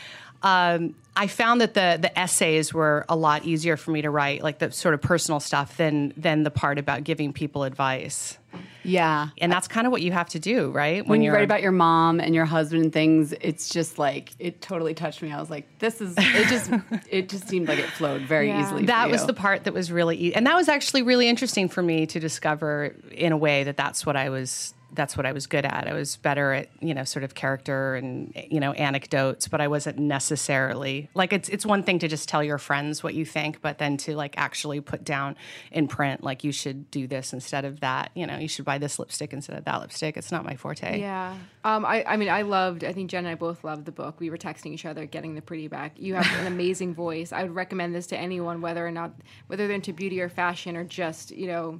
[0.42, 4.44] Um, I found that the the essays were a lot easier for me to write,
[4.44, 8.38] like the sort of personal stuff, than than the part about giving people advice.
[8.84, 9.30] Yeah.
[9.40, 11.06] And that's kind of what you have to do, right?
[11.06, 14.32] When you you're write about your mom and your husband and things, it's just like
[14.40, 15.32] it totally touched me.
[15.32, 16.48] I was like, this is it.
[16.48, 16.72] Just
[17.10, 18.62] it just seemed like it flowed very Yeah.
[18.62, 18.86] easily.
[18.86, 21.82] that was the part that was really e- and that was actually really interesting for
[21.82, 25.48] me to discover in a way that that's what i was that's what I was
[25.48, 25.88] good at.
[25.88, 29.68] I was better at you know sort of character and you know anecdotes, but I
[29.68, 33.62] wasn't necessarily like it's it's one thing to just tell your friends what you think,
[33.62, 35.36] but then to like actually put down
[35.72, 38.12] in print like you should do this instead of that.
[38.16, 40.18] You know, you should buy this lipstick instead of that lipstick.
[40.18, 41.00] It's not my forte.
[41.00, 41.36] Yeah.
[41.64, 44.20] Um, I, I mean, I loved, I think Jen and I both loved the book.
[44.20, 45.94] We were texting each other, getting the pretty back.
[45.98, 47.32] You have an amazing voice.
[47.32, 49.14] I would recommend this to anyone, whether or not,
[49.48, 51.80] whether they're into beauty or fashion or just, you know,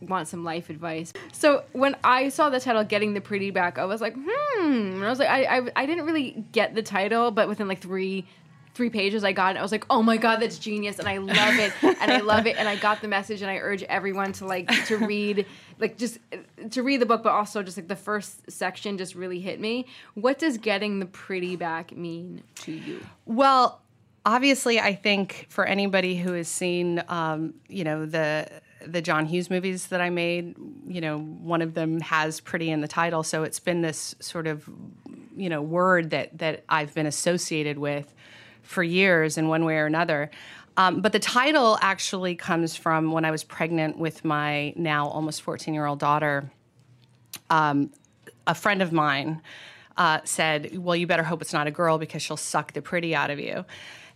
[0.00, 1.12] want some life advice.
[1.32, 4.66] So when I saw the title "Getting the Pretty Back," I was like, hmm.
[4.66, 7.80] And I was like, I, I, I didn't really get the title, but within like
[7.80, 8.26] three
[8.74, 9.58] three pages I got it.
[9.58, 12.46] I was like, oh my god, that's genius, and I love it, and I love
[12.46, 15.46] it, and I got the message, and I urge everyone to like to read,
[15.78, 16.18] like just
[16.70, 19.86] to read the book, but also just like the first section just really hit me.
[20.14, 23.04] What does getting the pretty back mean to you?
[23.26, 23.82] Well,
[24.24, 28.48] obviously, I think for anybody who has seen, um, you know, the
[28.86, 32.80] the John Hughes movies that I made, you know, one of them has pretty in
[32.80, 34.68] the title, so it's been this sort of,
[35.36, 38.12] you know, word that that I've been associated with
[38.62, 40.30] for years in one way or another.
[40.76, 45.42] Um, but the title actually comes from when I was pregnant with my now almost
[45.42, 46.50] 14 year old daughter.
[47.50, 47.90] Um,
[48.46, 49.42] a friend of mine
[49.96, 53.14] uh, said, Well, you better hope it's not a girl because she'll suck the pretty
[53.14, 53.64] out of you.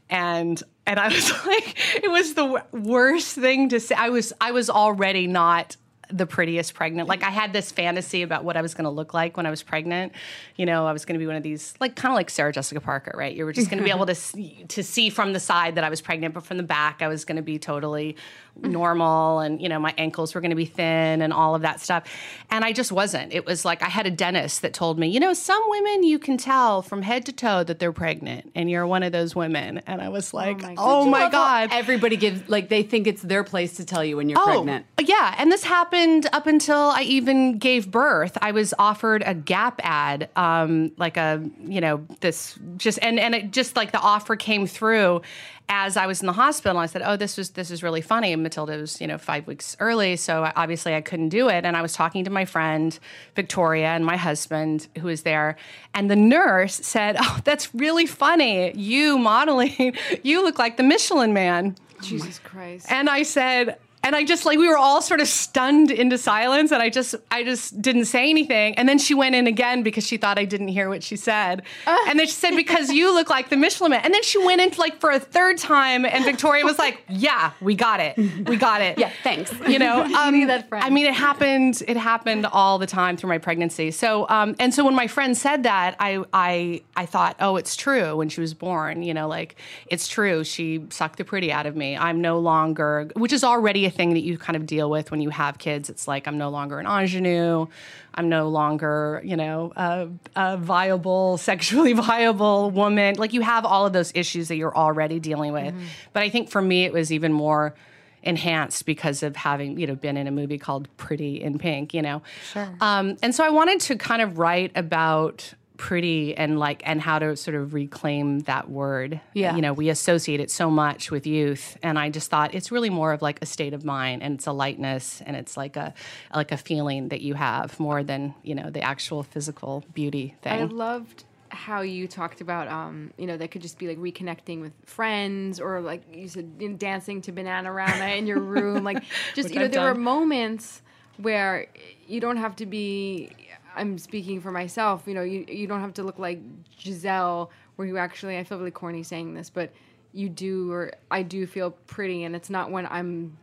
[0.09, 3.94] And and I was like, it was the worst thing to say.
[3.94, 5.77] I was I was already not
[6.11, 7.09] the prettiest pregnant.
[7.09, 9.51] Like I had this fantasy about what I was going to look like when I
[9.51, 10.12] was pregnant.
[10.57, 12.53] You know, I was going to be one of these, like kind of like Sarah
[12.53, 13.35] Jessica Parker, right?
[13.35, 15.85] You were just going to be able to see, to see from the side that
[15.85, 18.16] I was pregnant, but from the back, I was going to be totally
[18.57, 21.81] normal, and you know, my ankles were going to be thin and all of that
[21.81, 22.05] stuff.
[22.51, 23.33] And I just wasn't.
[23.33, 26.19] It was like I had a dentist that told me, you know, some women you
[26.19, 29.79] can tell from head to toe that they're pregnant, and you're one of those women.
[29.87, 33.77] And I was like, oh my, god, Everybody gives like they think it's their place
[33.77, 34.87] to tell you when you're Oh, pregnant.
[35.01, 38.37] Yeah, and this happened up until I even gave birth.
[38.40, 43.35] I was offered a Gap ad, um, like a you know this just and and
[43.35, 45.23] it just like the offer came through
[45.68, 46.79] as I was in the hospital.
[46.79, 49.77] I said, "Oh, this was this is really funny." Matilda was you know five weeks
[49.81, 51.64] early, so obviously I couldn't do it.
[51.64, 52.98] And I was talking to my friend
[53.35, 55.57] Victoria and my husband who was there,
[55.94, 58.72] and the nurse said, "Oh, that's really funny.
[58.77, 62.87] You modeling, you look like the Michelin Man." Jesus Christ.
[62.90, 66.71] And I said, and I just like we were all sort of stunned into silence,
[66.71, 68.75] and I just I just didn't say anything.
[68.77, 71.62] And then she went in again because she thought I didn't hear what she said.
[71.87, 74.61] and then she said, "Because you look like the Michelin Man." And then she went
[74.61, 78.57] in like for a third time, and Victoria was like, "Yeah, we got it, we
[78.57, 79.53] got it." Yeah, thanks.
[79.67, 80.69] You know, um, that.
[80.71, 81.83] I mean, it happened.
[81.88, 83.90] It happened all the time through my pregnancy.
[83.90, 87.77] So, um, and so when my friend said that, I, I, I thought, oh, it's
[87.77, 88.17] true.
[88.17, 90.45] When she was born, you know, like it's true.
[90.45, 91.97] She sucked the pretty out of me.
[91.97, 95.21] I'm no longer, which is already a thing that you kind of deal with when
[95.21, 95.91] you have kids.
[95.91, 97.67] It's like I'm no longer an ingenue.
[98.15, 103.17] I'm no longer, you know, a, a viable, sexually viable woman.
[103.17, 105.75] Like you have all of those issues that you're already dealing with.
[106.13, 107.75] But I think for me, it was even more
[108.23, 112.03] enhanced because of having you know been in a movie called Pretty in Pink, you
[112.03, 112.23] know.
[112.53, 112.69] Sure.
[112.81, 117.19] Um, and so I wanted to kind of write about pretty and like and how
[117.19, 119.21] to sort of reclaim that word.
[119.33, 119.57] Yeah.
[119.57, 122.91] You know, we associate it so much with youth and I just thought it's really
[122.91, 125.93] more of like a state of mind and it's a lightness and it's like a
[126.35, 130.53] like a feeling that you have more than, you know, the actual physical beauty thing.
[130.53, 134.61] I loved how you talked about, um, you know, that could just be like reconnecting
[134.61, 138.85] with friends or like you said, you know, dancing to Bananarama in your room.
[138.85, 139.03] Like,
[139.35, 140.83] just, Which you know, I've there were moments
[141.17, 141.67] where
[142.07, 143.31] you don't have to be,
[143.77, 146.41] I'm speaking for myself, you know, you, you don't have to look like
[146.79, 149.73] Gisele, where you actually, I feel really corny saying this, but
[150.13, 152.25] you do, or I do feel pretty.
[152.25, 153.37] And it's not when I'm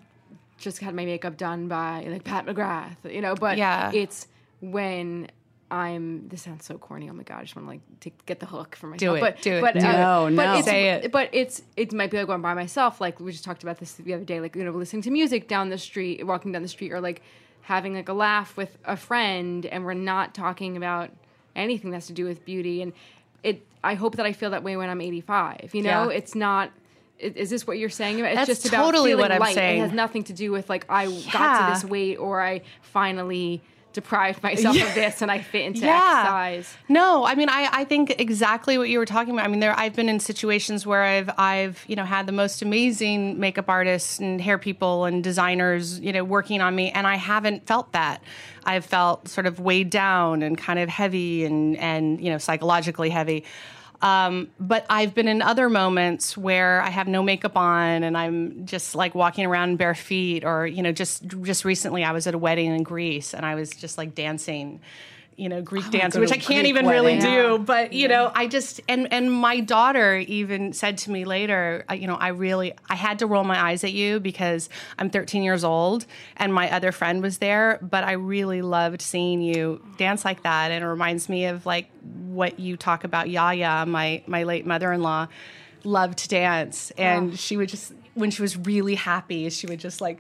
[0.58, 3.92] just had my makeup done by like Pat McGrath, you know, but Yeah.
[3.94, 4.28] it's
[4.62, 5.30] when
[5.70, 6.28] I'm.
[6.28, 7.10] This sounds so corny.
[7.10, 7.40] Oh my god!
[7.40, 9.18] I just want to like take, get the hook for myself.
[9.18, 9.62] it, But do it.
[9.62, 9.94] But, Do uh, it.
[9.94, 10.54] No, but no.
[10.58, 11.12] It's, Say it.
[11.14, 13.00] But it's it might be like going by myself.
[13.00, 14.42] Like we just talked about this the other day.
[14.42, 17.22] Like you know, listening to music down the street, walking down the street, or like
[17.62, 21.10] having like a laugh with a friend, and we're not talking about
[21.56, 22.82] anything that's to do with beauty.
[22.82, 22.94] And
[23.44, 23.66] it.
[23.84, 25.72] I hope that I feel that way when I'm 85.
[25.74, 26.18] You know, Yeah.
[26.18, 26.72] it's not.
[27.20, 28.20] Is this what you're saying?
[28.20, 29.54] It's That's just about totally feeling what I'm light.
[29.56, 29.80] saying.
[29.80, 33.62] It has nothing to do with like I got to this weight or I finally
[33.94, 36.22] deprived myself of this and I fit into Yeah.
[36.22, 36.78] exercise.
[36.90, 39.46] No, I mean, I, I think exactly what you were talking about.
[39.46, 42.62] I mean, there I've been in situations where I've I've you know had the most
[42.62, 47.16] amazing makeup artists and hair people and designers you know working on me, and I
[47.16, 48.22] haven't felt that.
[48.64, 53.10] I've felt sort of weighed down and kind of heavy and and you know psychologically
[53.10, 53.44] heavy.
[54.02, 58.66] Um, but I've been in other moments where I have no makeup on and I'm
[58.66, 62.34] just like walking around bare feet, or you know, just just recently I was at
[62.34, 64.82] a wedding in Greece and I was just like dancing
[65.42, 67.58] you know Greek dance, which I can't Greek even really do.
[67.58, 71.96] But you know, I just and and my daughter even said to me later, uh,
[71.96, 75.42] you know, I really I had to roll my eyes at you because I'm 13
[75.42, 76.06] years old
[76.38, 80.70] and my other friend was there, but I really loved seeing you dance like that,
[80.72, 81.90] and it reminds me of like
[82.34, 83.30] what you talk about.
[83.30, 85.28] Yaya, my my late mother-in-law,
[85.84, 87.36] loved to dance, and oh.
[87.36, 90.20] she would just when she was really happy, she would just like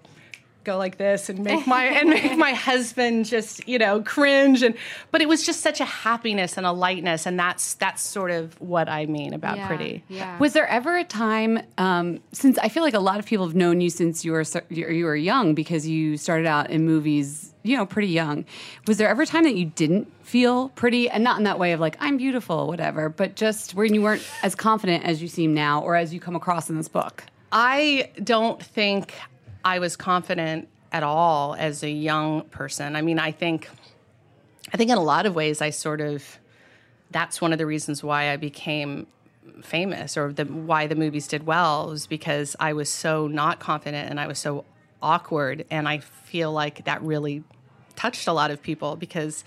[0.63, 4.75] go like this and make my and make my husband just you know cringe and
[5.11, 8.59] but it was just such a happiness and a lightness and that's that's sort of
[8.61, 10.03] what I mean about Yeah, pretty.
[10.07, 10.37] Yeah.
[10.39, 13.55] Was there ever a time, um, since I feel like a lot of people have
[13.55, 17.53] known you since you were you you were young because you started out in movies,
[17.63, 18.45] you know, pretty young.
[18.87, 21.71] Was there ever a time that you didn't feel pretty, and not in that way
[21.73, 25.53] of like I'm beautiful, whatever, but just when you weren't as confident as you seem
[25.53, 27.23] now, or as you come across in this book?
[27.51, 29.13] I don't think
[29.63, 32.95] I was confident at all as a young person.
[32.95, 33.69] I mean, I think
[34.73, 36.39] I think in a lot of ways I sort of
[37.09, 39.07] that's one of the reasons why I became
[39.61, 44.09] famous or the, why the movies did well was because I was so not confident
[44.09, 44.65] and I was so
[45.01, 47.43] awkward and I feel like that really
[47.95, 49.43] touched a lot of people because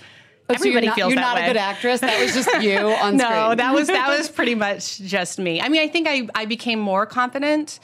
[0.51, 1.45] oh, everybody you're not, feels you're that not way.
[1.45, 2.01] a good actress.
[2.01, 3.57] That was just you on no, screen.
[3.59, 5.61] that was that was pretty much just me.
[5.61, 7.81] I mean, I think I I became more confident,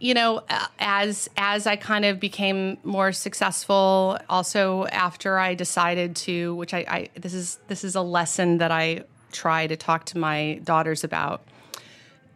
[0.00, 0.42] you know,
[0.78, 4.18] as as I kind of became more successful.
[4.28, 8.70] Also, after I decided to, which I, I this is this is a lesson that
[8.70, 11.42] I try to talk to my daughters about.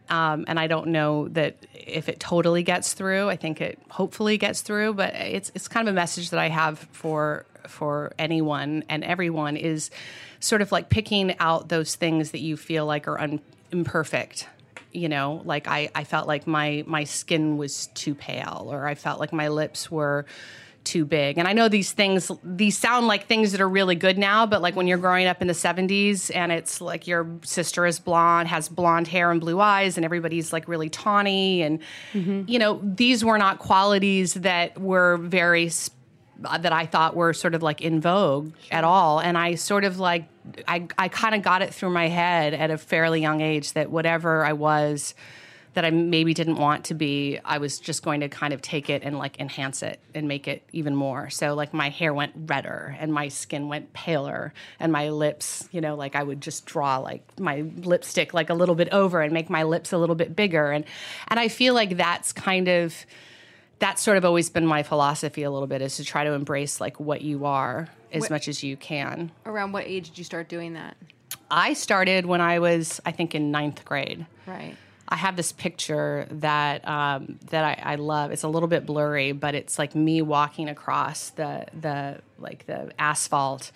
[0.08, 3.30] Um, and I don't know that if it totally gets through.
[3.30, 6.48] I think it hopefully gets through, but it's it's kind of a message that I
[6.48, 9.90] have for for anyone and everyone is
[10.40, 13.40] sort of like picking out those things that you feel like are un-
[13.70, 14.48] imperfect.
[14.92, 18.94] You know, like I, I felt like my my skin was too pale, or I
[18.94, 20.26] felt like my lips were
[20.84, 21.38] too big.
[21.38, 24.62] And I know these things these sound like things that are really good now, but
[24.62, 28.48] like when you're growing up in the 70s and it's like your sister is blonde,
[28.48, 31.80] has blonde hair and blue eyes and everybody's like really tawny and
[32.12, 32.42] mm-hmm.
[32.46, 35.94] you know, these were not qualities that were very sp-
[36.42, 39.20] that I thought were sort of like in vogue at all.
[39.20, 40.28] And I sort of like
[40.68, 43.90] I I kind of got it through my head at a fairly young age that
[43.90, 45.14] whatever I was
[45.74, 48.90] that I maybe didn't want to be, I was just going to kind of take
[48.90, 51.30] it and like enhance it and make it even more.
[51.30, 55.80] So like my hair went redder and my skin went paler and my lips, you
[55.80, 59.32] know, like I would just draw like my lipstick like a little bit over and
[59.32, 60.84] make my lips a little bit bigger and
[61.28, 62.94] and I feel like that's kind of
[63.82, 66.80] that's sort of always been my philosophy a little bit is to try to embrace
[66.80, 69.32] like what you are as Wh- much as you can.
[69.44, 70.96] Around what age did you start doing that?
[71.50, 74.24] I started when I was, I think, in ninth grade.
[74.46, 74.76] Right.
[75.08, 78.30] I have this picture that um, that I, I love.
[78.30, 82.92] It's a little bit blurry, but it's like me walking across the the like the
[83.00, 83.72] asphalt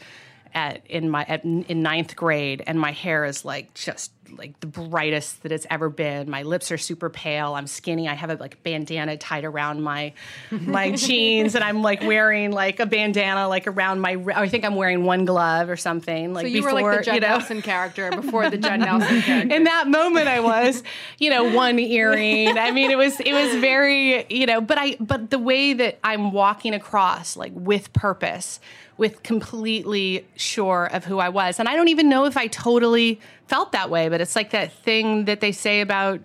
[0.55, 4.67] at in my at, in ninth grade, and my hair is like just like the
[4.67, 6.31] brightest that it's ever been.
[6.31, 7.55] My lips are super pale.
[7.55, 8.09] I'm skinny.
[8.09, 10.13] I have a like bandana tied around my
[10.51, 14.17] my jeans, and I'm like wearing like a bandana like around my.
[14.35, 16.33] I think I'm wearing one glove or something.
[16.35, 17.29] Like So you before, were like the Judd you know.
[17.29, 19.55] Nelson character before the Judd Nelson character.
[19.55, 20.83] in that moment I was,
[21.19, 22.57] you know, one earring.
[22.59, 25.99] I mean, it was it was very, you know, but I but the way that
[26.03, 28.61] I'm walking across like with purpose,
[28.97, 31.59] with completely sure of who I was.
[31.59, 34.73] And I don't even know if I totally felt that way, but it's like that
[34.73, 36.21] thing that they say about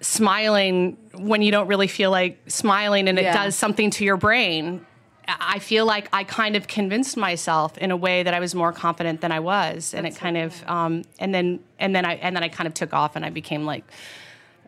[0.00, 4.84] smiling when you don't really feel like smiling and it does something to your brain.
[5.28, 8.72] I feel like I kind of convinced myself in a way that I was more
[8.72, 12.34] confident than I was, and it kind of, um, and then and then I and
[12.34, 13.84] then I kind of took off, and I became like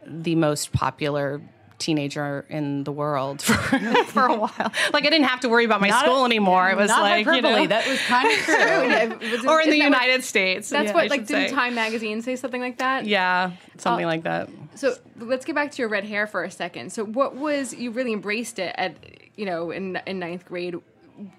[0.07, 1.41] the most popular
[1.79, 4.73] teenager in the world for, for a while.
[4.93, 6.71] Like I didn't have to worry about my Not school a- anymore.
[6.71, 8.55] It was like you know, That was kind of true.
[9.51, 10.69] or in the that what- United States.
[10.71, 11.55] That's Yeah, what like didn't say.
[11.55, 13.07] Time magazine say something like that?
[13.07, 14.49] Yeah, something Uh, like that.
[14.77, 16.93] So let's get back to your red hair for a second.
[16.93, 18.97] So what was you really embraced it at
[19.37, 20.77] you know in in ninth grade?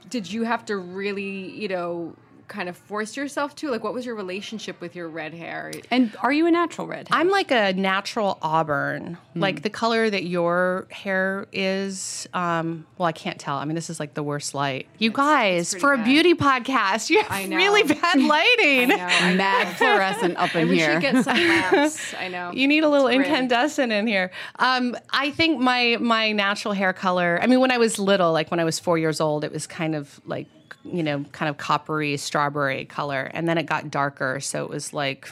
[0.09, 2.15] Did you have to really you know
[2.47, 5.71] kind of force yourself to like what was your relationship with your red hair?
[5.91, 7.07] and are you a natural red?
[7.11, 9.39] I'm like a natural auburn, Hmm.
[9.39, 12.27] like the color that your hair is.
[12.33, 13.57] Um, well, I can't tell.
[13.57, 14.87] I mean, this is like the worst light.
[14.97, 17.57] You guys, pretty for a beauty podcast, you have I know.
[17.57, 18.89] really bad lighting.
[18.89, 20.93] Mad fluorescent up in we here.
[20.93, 22.13] should get some lamps.
[22.19, 22.51] I know.
[22.53, 23.29] You need a little It's grim.
[23.31, 24.31] incandescent in here.
[24.59, 27.39] Um, I think my my natural hair color.
[27.41, 29.67] I mean, when I was little, like when I was four years old, it was
[29.67, 30.47] kind of like
[30.85, 34.39] you know, kind of coppery strawberry color, and then it got darker.
[34.39, 35.29] So it was like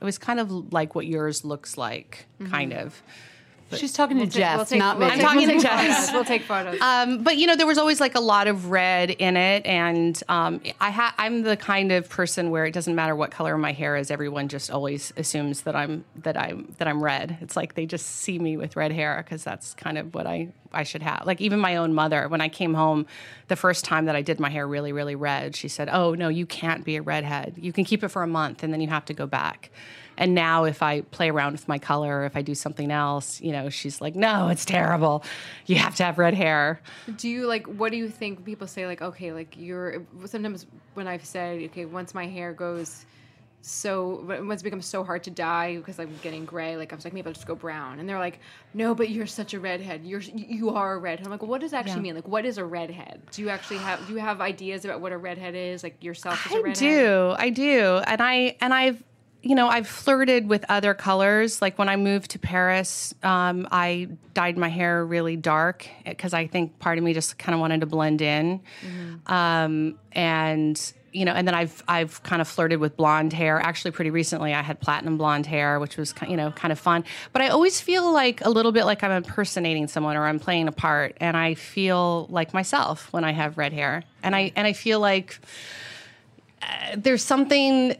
[0.00, 2.86] it was kind of like what yours looks like, kind mm-hmm.
[2.86, 3.02] of.
[3.78, 4.56] She's talking to Jeff.
[4.56, 5.14] We'll take- not we'll me.
[5.14, 5.96] I'm talking to we'll take Jess.
[6.10, 6.14] photos.
[6.14, 6.80] We'll take photos.
[6.80, 10.20] Um, but you know, there was always like a lot of red in it, and
[10.28, 13.72] um, I ha- I'm the kind of person where it doesn't matter what color my
[13.72, 14.10] hair is.
[14.10, 17.38] Everyone just always assumes that I'm that I'm that I'm red.
[17.40, 20.48] It's like they just see me with red hair because that's kind of what I
[20.72, 21.22] I should have.
[21.24, 23.06] Like even my own mother, when I came home
[23.48, 26.28] the first time that I did my hair really really red, she said, "Oh no,
[26.28, 27.54] you can't be a redhead.
[27.56, 29.70] You can keep it for a month, and then you have to go back."
[30.16, 33.40] And now, if I play around with my color, or if I do something else,
[33.40, 35.24] you know, she's like, "No, it's terrible.
[35.66, 36.80] You have to have red hair."
[37.16, 41.06] do you like what do you think people say like okay like you're sometimes when
[41.06, 43.06] i've said okay once my hair goes
[43.60, 47.04] so once it becomes so hard to dye because i'm getting gray like i was
[47.04, 47.98] like maybe i'll just go brown.
[47.98, 48.40] And they're like
[48.74, 50.04] no but you're such a redhead.
[50.04, 51.26] You're you are a redhead.
[51.26, 52.14] I'm like well, what does that actually mean?
[52.14, 53.22] Like what is a redhead?
[53.30, 55.82] Do you actually have do you have ideas about what a redhead is?
[55.82, 56.76] Like yourself as a I redhead?
[56.76, 59.02] I do, I do, and I and I've
[59.44, 61.60] you know I've flirted with other colors.
[61.60, 66.46] Like when I moved to Paris, um, I dyed my hair really dark because I
[66.46, 68.60] think part of me just kind of wanted to blend in,
[69.26, 73.60] um, and you know, and then I've I've kind of flirted with blonde hair.
[73.60, 77.04] Actually, pretty recently, I had platinum blonde hair, which was you know kind of fun.
[77.34, 80.68] But I always feel like a little bit like I'm impersonating someone or I'm playing
[80.68, 84.66] a part, and I feel like myself when I have red hair, and I and
[84.66, 85.38] I feel like
[86.96, 87.94] there's something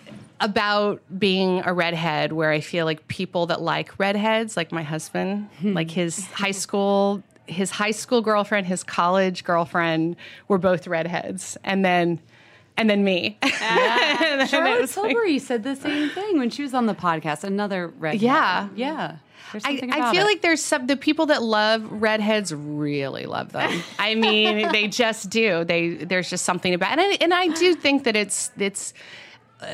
[0.45, 5.49] about being a redhead where I feel like people that like redheads, like my husband,
[5.61, 5.73] hmm.
[5.73, 10.17] like his high school, his high school girlfriend, his college girlfriend,
[10.47, 12.21] were both redheads, and then,
[12.77, 13.39] and then me.
[13.65, 16.95] And then Charlotte was like- Tilbury said the same thing when she was on the
[16.95, 17.43] podcast.
[17.43, 18.21] Another redhead.
[18.21, 18.69] Yeah.
[18.77, 19.17] yeah.
[19.65, 20.25] I, I feel it.
[20.25, 23.83] like there's some the people that love redheads really love them.
[24.01, 25.65] I mean, they just do.
[25.65, 28.95] They there's just something about and I, and I do think that it's it's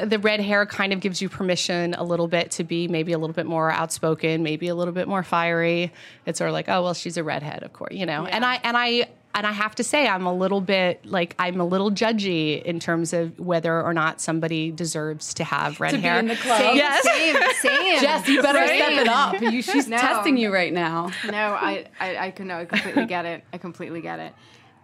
[0.05, 3.19] the red hair kind of gives you permission a little bit to be maybe a
[3.19, 5.93] little bit more outspoken, maybe a little bit more fiery.
[6.27, 8.27] It's sort of like, oh well, she's a redhead, of course, you know.
[8.27, 11.61] And I and I and I have to say, I'm a little bit like I'm
[11.61, 15.97] a little judgy in terms of whether or not somebody deserves to have red To
[15.99, 16.19] be hair.
[16.19, 16.59] in the club.
[16.61, 17.03] same, Yes.
[17.05, 17.37] same
[17.71, 18.77] same Jess, you better Same.
[18.83, 19.41] step it up.
[19.41, 19.99] You, she's No.
[19.99, 21.11] testing you right now.
[21.31, 23.45] no, I, I, I can no, I completely get it.
[23.53, 24.33] I completely get it.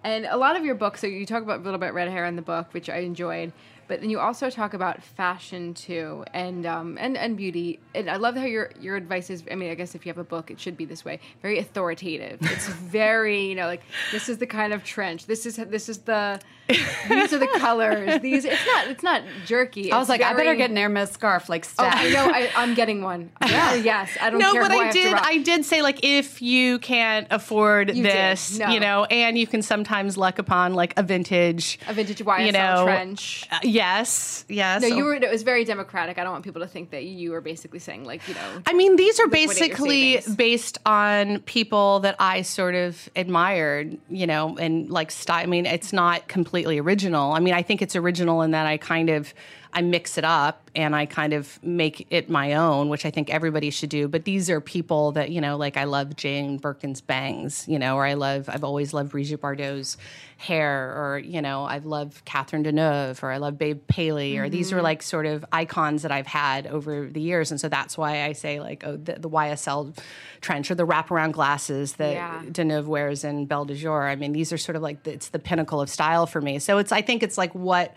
[0.04, 2.24] And a lot of your books, so you talk about a little bit red hair
[2.26, 3.52] in the book, which I enjoyed,
[3.89, 7.78] but then you also talk about fashion too, and um, and and beauty.
[7.95, 9.45] And I love how your your advice is.
[9.51, 11.59] I mean, I guess if you have a book, it should be this way, very
[11.59, 12.39] authoritative.
[12.43, 13.82] It's very, you know, like
[14.12, 15.26] this is the kind of trench.
[15.26, 18.20] This is this is the these are the colors.
[18.20, 19.92] These it's not it's not jerky.
[19.92, 21.94] I was It's like, I better get an Hermes scarf, like Oh, stat.
[21.96, 22.30] I know.
[22.32, 23.30] I, I'm getting one.
[23.46, 23.74] Yeah.
[23.74, 25.14] yes, I don't no, care but who I have did.
[25.14, 28.68] I did say like if you can't afford You this, No.
[28.70, 32.52] you know, and you can sometimes luck upon like a vintage, a vintage YSL you
[32.52, 33.46] know, trench.
[33.52, 34.82] uh, yes, yes.
[34.82, 35.14] No, you were.
[35.14, 36.18] It was very democratic.
[36.18, 38.62] I don't want people to think that you were basically saying like you know.
[38.66, 44.56] I mean, these are basically based on people that I sort of admired, you know,
[44.58, 45.42] and like style.
[45.42, 46.26] I mean, it's not
[46.57, 47.32] completely original.
[47.32, 49.34] I mean, I think it's original in that I kind of
[49.77, 53.29] I mix it up and I kind of make it my own, which I think
[53.29, 54.09] everybody should do.
[54.09, 57.97] But these are people that you know, like I love Jane Birkin's bangs, you know,
[57.97, 59.99] or I love I've always loved Brigitte Bardot's
[60.39, 64.72] hair, or you know, I've loved Catherine Deneuve, or I love Babe Paley, or these
[64.72, 64.85] are mm-hmm.
[64.85, 68.33] like sort of icons that I've had over the years, and so that's why I
[68.33, 69.95] say like, oh, the, the YSL
[70.41, 72.43] trench or the wraparound glasses that Yeah.
[72.47, 74.09] Deneuve wears in Belle de Jour.
[74.09, 76.61] I mean, these are sort of like the, it's the pinnacle of style for me.
[76.61, 77.95] So it's I think it's like what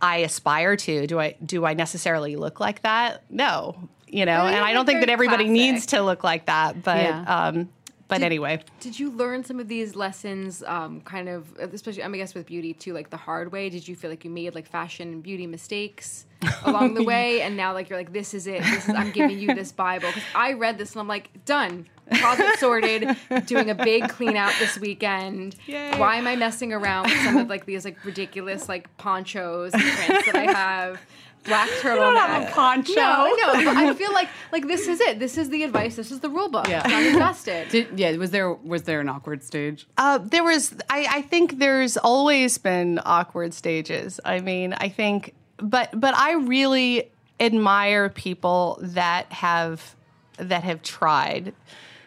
[0.00, 1.06] I aspire to.
[1.06, 3.22] Do I do I necessarily look like that?
[3.30, 5.52] No, you know, and I don't think that everybody classic.
[5.52, 6.82] needs to look like that.
[6.82, 7.22] But Yeah.
[7.46, 7.68] um,
[8.08, 12.20] but anyway, Did you learn some of these lessons, um, kind of, especially I, mean,
[12.20, 13.68] I guess with beauty too, like the hard way?
[13.68, 16.24] Did you feel like you made like fashion and beauty mistakes
[16.64, 18.62] along the way, and now like you're like, this is it.
[18.62, 21.88] This is I'm giving you this Bible because I read this and I'm like, done.
[22.14, 23.16] Closet sorted.
[23.46, 25.56] Doing a big clean out this weekend.
[25.66, 29.82] Why am I messing around with some of like these like ridiculous like ponchos and
[29.82, 31.00] prints that I have?
[31.44, 32.50] Black turtleneck.
[32.50, 32.94] poncho.
[32.94, 33.52] No, no.
[33.64, 35.18] but I feel like like this is it.
[35.18, 35.96] This is the advice.
[35.96, 36.68] This is the rule book.
[36.68, 36.82] Yeah.
[36.84, 37.68] I'm invested.
[37.70, 39.86] Did, yeah, was there was there an awkward stage?
[39.96, 44.18] Uh, there was, I, I think there's always been awkward stages.
[44.24, 49.94] I mean, I think, but but I really admire people that have
[50.38, 51.54] that have tried.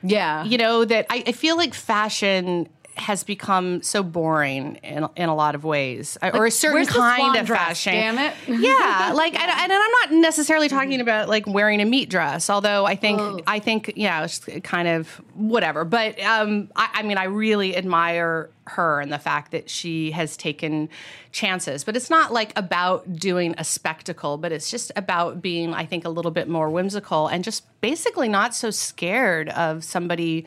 [0.01, 2.69] Yeah, You know that I, I feel like fashion
[2.99, 7.45] has become so boring in, in a lot of ways, or a certain kind of
[7.45, 7.93] dress, fashion.
[7.93, 8.33] damn it.
[8.47, 12.85] yeah, like, and, and I'm not necessarily talking about like wearing a meat dress, although
[12.85, 15.85] I think I think yeah, it's kind of whatever.
[15.85, 20.37] But um, I, I mean, I really admire her and the fact that she has
[20.37, 20.89] taken
[21.31, 21.83] chances.
[21.83, 26.05] But it's not like about doing a spectacle, but it's just about being, I think,
[26.05, 30.45] a little bit more whimsical and just basically not so scared of somebody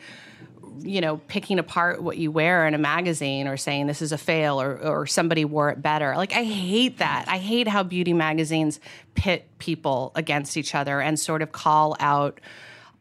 [0.81, 4.17] you know, picking apart what you wear in a magazine or saying this is a
[4.17, 6.15] fail or, or somebody wore it better.
[6.15, 7.25] Like, I hate that.
[7.27, 8.79] I hate how beauty magazines
[9.15, 12.39] pit people against each other and sort of call out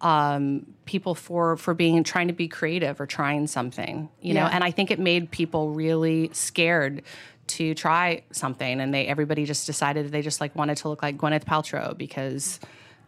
[0.01, 4.47] um, people for for being trying to be creative or trying something, you know.
[4.47, 7.03] And I think it made people really scared
[7.49, 11.17] to try something, and they everybody just decided they just like wanted to look like
[11.17, 12.59] Gwyneth Paltrow because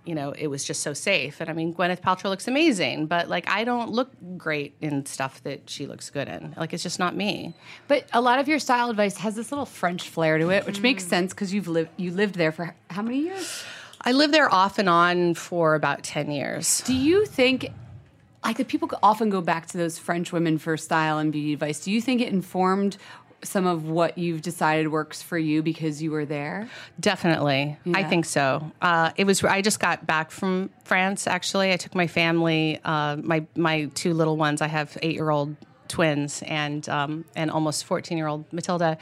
[0.04, 1.40] you know it was just so safe.
[1.40, 5.42] And I mean, Gwyneth Paltrow looks amazing, but like I don't look great in stuff
[5.44, 6.54] that she looks good in.
[6.56, 7.54] Like it's just not me.
[7.88, 10.78] But a lot of your style advice has this little French flair to it, which
[10.78, 10.82] Mm.
[10.82, 13.64] makes sense because you've lived you lived there for how many years?
[14.06, 16.82] I lived there off and on for about ten years.
[16.82, 17.70] Do you think,
[18.44, 21.80] like the people often go back to those French women for style and beauty advice?
[21.82, 22.98] Do you think it informed
[23.44, 26.68] some of what you've decided works for you because you were there?
[26.98, 28.72] Definitely, I think so.
[28.82, 29.42] Uh, it was.
[29.44, 31.26] I just got back from France.
[31.26, 34.62] Actually, I took my family, uh, my my two little ones.
[34.62, 35.56] I have eight year old
[35.88, 38.98] twins and um, and almost fourteen year old Matilda,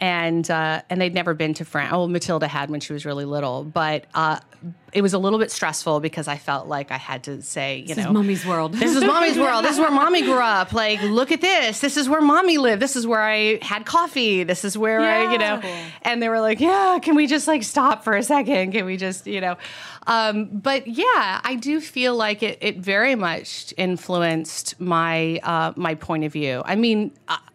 [0.00, 1.92] and uh, and they'd never been to France.
[1.92, 4.04] Oh, Matilda had when she was really little, but.
[4.14, 4.40] Uh,
[4.92, 7.94] it was a little bit stressful because I felt like I had to say, you
[7.94, 8.74] know This know, is mommy's world.
[8.74, 9.64] this is mommy's world.
[9.64, 10.72] This is where mommy grew up.
[10.72, 11.80] Like, look at this.
[11.80, 12.82] This is where mommy lived.
[12.82, 14.42] This is where I had coffee.
[14.42, 15.62] This is where I, you know.
[16.02, 18.72] And they were like, yeah, can we just like stop for a second?
[18.72, 19.56] Can we just, you know?
[20.06, 25.94] Um, but yeah, I do feel like it, it very much influenced my uh, my
[25.94, 26.62] point of view.
[26.64, 27.12] I mean,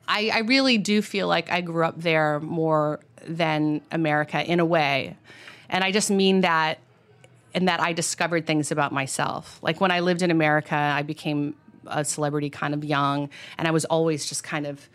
[0.08, 4.66] I, I really do feel like I grew up there more than America in a
[4.66, 5.18] way.
[5.70, 6.80] And I just mean that
[7.54, 9.60] and that I discovered things about myself.
[9.62, 11.56] Like when I lived in America, I became
[11.88, 14.90] a celebrity kind of young, and I was always just kind of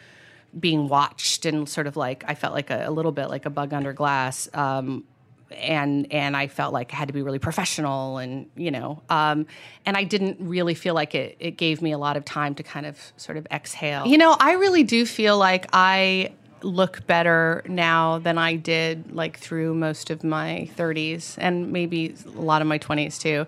[0.58, 3.50] being watched and sort of like I felt like a, a little bit like a
[3.50, 4.48] bug under glass.
[4.52, 5.04] Um,
[5.52, 9.46] and and I felt like I had to be really professional and you know um,
[9.86, 12.62] and I didn't really feel like it it gave me a lot of time to
[12.62, 14.06] kind of sort of exhale.
[14.06, 16.32] You know, I really do feel like I
[16.62, 22.40] look better now than I did like through most of my 30s and maybe a
[22.40, 23.46] lot of my 20s too.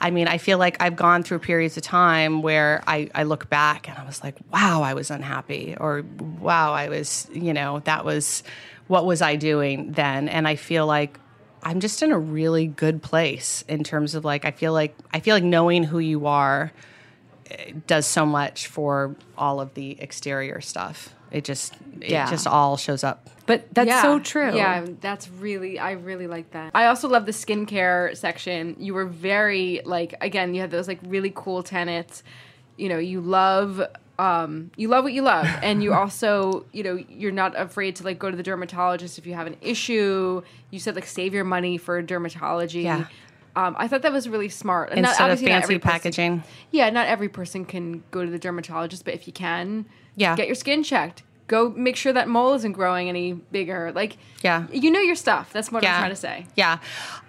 [0.00, 3.48] I mean, I feel like I've gone through periods of time where I, I look
[3.48, 6.04] back and I was like, wow, I was unhappy, or
[6.40, 8.42] wow, I was, you know, that was
[8.86, 10.28] what was I doing then?
[10.28, 11.18] And I feel like
[11.64, 15.20] I'm just in a really good place in terms of like, I feel like, I
[15.20, 16.72] feel like knowing who you are
[17.50, 21.14] eh, does so much for all of the exterior stuff.
[21.30, 22.28] It just, it Yeah.
[22.30, 23.28] just all shows up.
[23.46, 24.02] But that's Yeah.
[24.02, 24.54] so true.
[24.54, 26.70] Yeah, that's really I really like that.
[26.74, 28.76] I also love the skincare section.
[28.78, 32.22] You were very like again, you had those like really cool tenets.
[32.76, 33.80] You know, you love
[34.16, 38.04] um you love what you love and you also, you know, you're not afraid to
[38.04, 40.42] like go to the dermatologist if you have an issue.
[40.70, 42.84] You said like save your money for dermatology.
[42.84, 43.06] Yeah.
[43.56, 44.90] Um, I thought that was really smart.
[44.90, 46.42] And not- Instead of not fancy every person- packaging.
[46.72, 50.34] yeah, not every person can go to the dermatologist, but if you can, Yeah.
[50.34, 51.22] get your skin checked.
[51.46, 53.92] Go make sure that mole isn't growing any bigger.
[53.94, 54.64] Like, Yeah.
[54.72, 55.52] you know your stuff.
[55.52, 56.46] That's what I'm trying to say.
[56.56, 56.78] Yeah.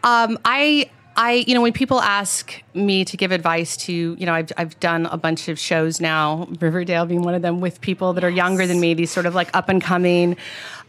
[0.03, 4.33] Um, I, I, you know, when people ask me to give advice to, you know,
[4.33, 8.13] I've, I've done a bunch of shows now, Riverdale being one of them, with people
[8.13, 10.35] that are younger than me, these sort of like up and coming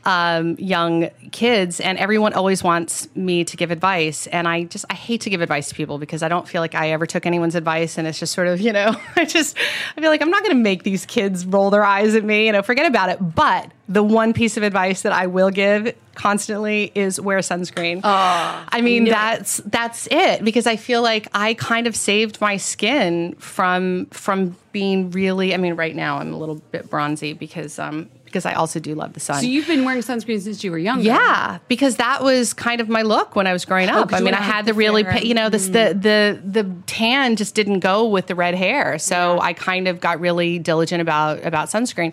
[0.04, 4.26] um, young kids, and everyone always wants me to give advice.
[4.28, 6.74] And I just, I hate to give advice to people because I don't feel like
[6.74, 7.98] I ever took anyone's advice.
[7.98, 9.56] And it's just sort of, you know, I just,
[9.96, 12.46] I feel like I'm not going to make these kids roll their eyes at me,
[12.46, 13.18] you know, forget about it.
[13.34, 18.00] But the one piece of advice that I will give constantly is wear sunscreen.
[18.04, 23.34] I mean, that's that's it because I feel like I kind of saved my skin
[23.38, 25.54] from from being really.
[25.54, 28.94] I mean, right now I'm a little bit bronzy because um because I also do
[28.96, 29.40] love the sun.
[29.40, 31.04] So you've been wearing sunscreen since you were younger.
[31.04, 34.08] Yeah, because that was kind of my look when I was growing up.
[34.10, 37.54] 'cause I mean, I had the really, you know, this the the the tan just
[37.54, 41.68] didn't go with the red hair, so I kind of got really diligent about about
[41.68, 42.12] sunscreen.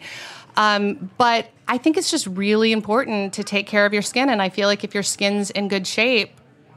[0.55, 4.41] Um, but I think it's just really important to take care of your skin, and
[4.41, 6.31] I feel like if your skin's in good shape,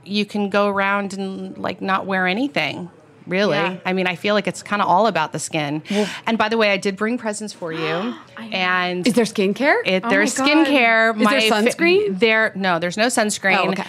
[0.05, 2.91] you can go around and like not wear anything.
[3.27, 3.77] Really, Yeah.
[3.85, 5.83] I mean, I feel like it's kind of all about the skin.
[6.27, 8.15] and by the way, I did bring presents for you.
[8.53, 9.77] and Is there skincare?
[9.85, 10.67] it, Oh there's my God.
[10.67, 11.21] skincare.
[11.21, 12.19] Is there fa- sunscreen?
[12.19, 13.59] there, no, there's no sunscreen.
[13.59, 13.85] Oh, okay.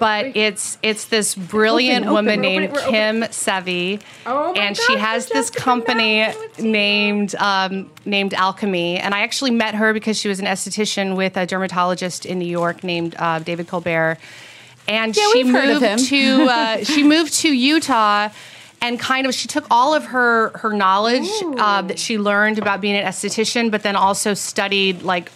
[0.00, 4.60] but it's it's this brilliant Open, open, woman we're named we're Kim Sevi, Oh my
[4.62, 6.70] and she has this company match with you.
[6.70, 8.98] named um, named Alchemy.
[8.98, 12.48] And I actually met her because she was an esthetician with a dermatologist in New
[12.48, 14.18] York named uh, David Colbert,
[14.88, 18.30] and Yeah, she we've heard of moved to uh, she moved to Utah.
[18.82, 21.28] And kind of, she took all of her her knowledge
[21.58, 25.30] uh, that she learned about being an esthetician, but then also studied like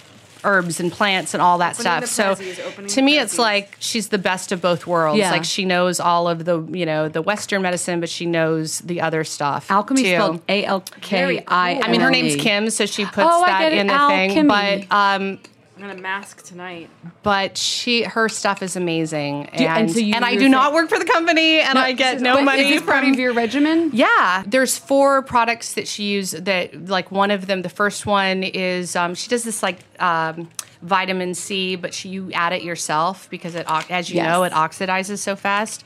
[0.46, 2.38] herbs and plants and all that Opening stuff.
[2.38, 5.18] So to me, it's like she's the best of both worlds.
[5.18, 5.30] Yeah.
[5.30, 9.00] Like she knows all of the you know the Western medicine, but she knows the
[9.02, 9.70] other stuff.
[9.70, 10.08] Alchemy too.
[10.10, 11.80] spelled A L K I.
[11.82, 14.34] I mean, her name's Kim, so she puts Oh, that in the Alchemy.
[14.34, 14.46] thing.
[14.48, 15.38] But um,
[15.76, 16.88] I'm gonna mask tonight.
[17.24, 20.66] but she her stuff is amazing, and and so you- and I you're do not
[20.66, 23.04] saying- work for the company, and I get no But money Is this from part
[23.08, 23.90] of your regimen?
[23.92, 26.42] yeah, there's four products that she uses.
[26.44, 30.48] That like one of them, the first one is um, she does this like um,
[30.82, 34.26] vitamin C, but she, you add it yourself because it, ox- as you Yes.
[34.28, 35.82] know, it oxidizes so fast.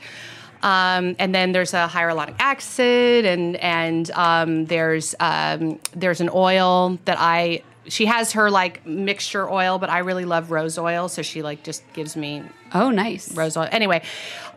[0.61, 6.99] Um, and then there's a hyaluronic acid, and and um, there's um, there's an oil
[7.05, 7.63] that I.
[7.89, 11.63] She has her like mixture oil, but I really love rose oil, so she like
[11.63, 13.33] just gives me Oh, nice.
[13.35, 13.67] rose oil.
[13.71, 14.03] Anyway,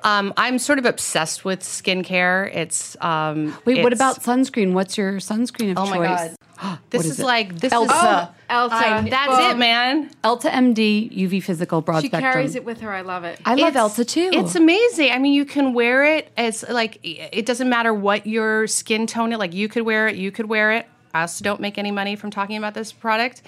[0.05, 2.55] um, I'm sort of obsessed with skincare.
[2.55, 4.73] It's um, Wait, what about sunscreen?
[4.73, 5.99] What's your sunscreen of Oh choice?
[5.99, 6.05] my
[6.61, 7.85] god, this What is, is like this Elta.
[7.85, 8.71] is Elta.
[8.71, 9.51] I- that's Boom.
[9.51, 10.11] it, man.
[10.23, 12.33] Elta MD UV Physical Broad She Spectrum.
[12.33, 12.93] carries it with her.
[12.93, 13.41] I love it.
[13.47, 14.31] I love It's- Elta too.
[14.33, 15.11] It's amazing.
[15.11, 16.31] I mean, you can wear it.
[16.37, 19.39] It's like it doesn't matter what your skin tone is.
[19.39, 20.17] Like you could wear it.
[20.17, 20.87] You could wear it.
[21.15, 23.43] I also don't make any money from talking about this product.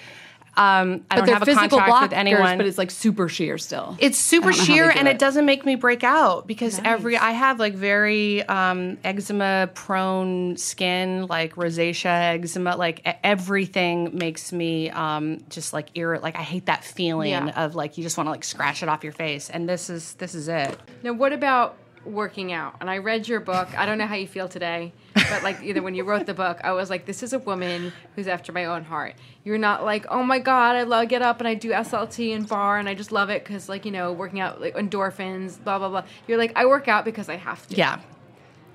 [0.57, 2.57] Um, I but don't have a physical contract with blockers, anyone.
[2.57, 3.97] but it's like super sheer still.
[3.99, 5.11] It's super I don't know how sheer and it.
[5.15, 10.55] it doesn't make me break out because every I have like very um, eczema prone
[10.55, 16.21] skin, like rosacea, eczema, like everything makes me um, just like irrit.
[16.21, 17.65] Like I hate that feeling Yeah.
[17.65, 19.49] of like you just want to like scratch it off your face.
[19.49, 20.79] And this is this is it.
[21.03, 21.75] Now, what about
[22.05, 22.75] working out?
[22.81, 23.67] And I read your book.
[23.77, 26.59] I don't know how you feel today, but like either when you wrote the book,
[26.63, 29.15] I was like, this is a woman who's after my own heart.
[29.43, 32.47] You're not like, oh my god, I love get up and I do SLT and
[32.47, 35.79] barre and I just love it because like you know working out like endorphins, blah
[35.79, 36.03] blah blah.
[36.27, 37.75] You're like, I work out because I have to.
[37.75, 37.99] Yeah,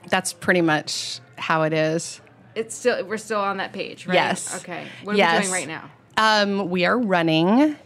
[0.09, 2.21] that's pretty much how it is.
[2.55, 4.15] It's still we're still on that page, right?
[4.15, 4.61] Yes.
[4.63, 4.87] Okay.
[5.05, 5.37] What are Yes.
[5.39, 5.91] we doing right now?
[6.17, 7.77] Um, we are running,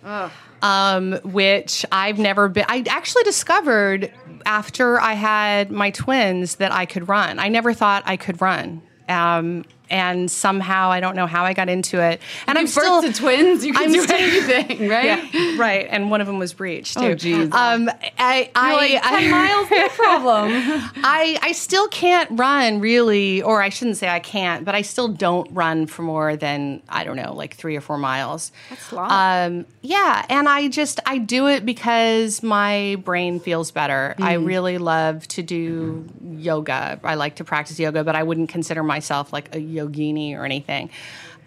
[0.65, 2.65] um, which I've never been.
[2.69, 4.11] I actually discovered
[4.47, 7.39] after I had my twins that I could run.
[7.39, 8.81] I never thought I could run.
[9.09, 12.21] Um, and somehow I don't know how I got into it.
[12.47, 13.65] And I'm Give still to twins.
[13.65, 15.33] You can I'm do still- anything, right?
[15.33, 15.87] Yeah, right.
[15.91, 17.05] And one of them was breached too.
[17.05, 17.53] Oh, geez.
[17.53, 20.51] Um, I, I, like, 10 I, miles, no problem.
[21.05, 25.09] I, I still can't run really, or I shouldn't say I can't, but I still
[25.09, 28.53] don't run for more than, I don't know, like three or four miles.
[28.71, 29.11] That's a lot.
[29.47, 30.25] Um, yeah.
[30.29, 34.15] And I just, I do it because my brain feels better.
[34.19, 36.07] I really love to do
[36.37, 36.99] yoga.
[37.05, 40.91] I like to practice yoga, but I wouldn't consider myself like a yogini or anything.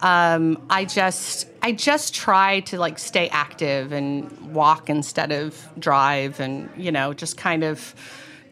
[0.00, 6.38] Um, I just, I just try to like stay active and walk instead of drive
[6.38, 7.94] and, you know, just kind of,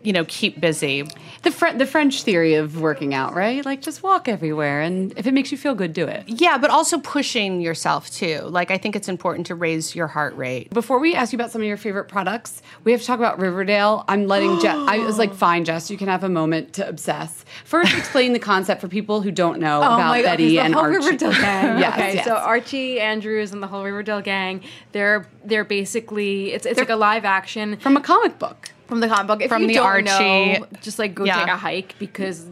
[0.06, 1.02] you know, keep busy.
[1.42, 3.66] The Fre- the French theory of working out, right?
[3.66, 6.22] Like just walk everywhere, and if it makes you feel good, do it.
[6.28, 8.42] Yeah, but also pushing yourself too.
[8.42, 10.70] Like I think it's important to raise your heart rate.
[10.70, 13.40] Before we ask you about some of your favorite products, we have to talk about
[13.40, 14.04] Riverdale.
[14.06, 14.76] I'm letting Jess.
[14.88, 17.44] I was like, fine, Jess, you can have a moment to obsess.
[17.64, 20.84] First, explain the concept for people who don't know oh about Betty the and whole
[20.84, 20.98] Archie.
[20.98, 21.78] Riverdale gang.
[21.80, 22.24] Yes, okay, yes.
[22.24, 26.96] so Archie Andrews and the whole Riverdale gang, they're they're basically it's it's like a
[26.96, 28.70] live action from a comic book.
[28.86, 29.42] From the comic book.
[29.42, 31.40] If From you the don't Archie- know, just like go Yeah.
[31.40, 32.46] take a hike because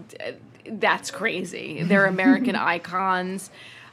[0.67, 1.83] that's crazy.
[1.83, 3.51] They're American icons.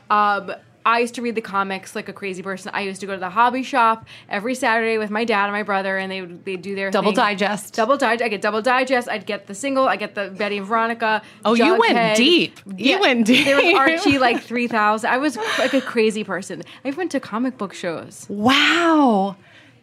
[0.09, 2.71] Um, I used to read the comics like a crazy person.
[2.73, 5.61] I used to go to the hobby shop every Saturday with my dad and my
[5.61, 7.17] brother, and they would they do their Double thing.
[7.17, 7.75] digest.
[7.75, 8.23] Double digest.
[8.23, 9.07] I get double digest.
[9.07, 9.87] I'd get the single.
[9.87, 11.21] I get the Betty and Veronica.
[11.45, 12.59] Oh, you went deep.
[12.77, 13.45] You went deep.
[13.45, 15.11] There was Archie like three thousand.
[15.11, 16.63] I was like a crazy person.
[16.83, 18.25] I went to comic book shows.
[18.27, 19.35] Wow.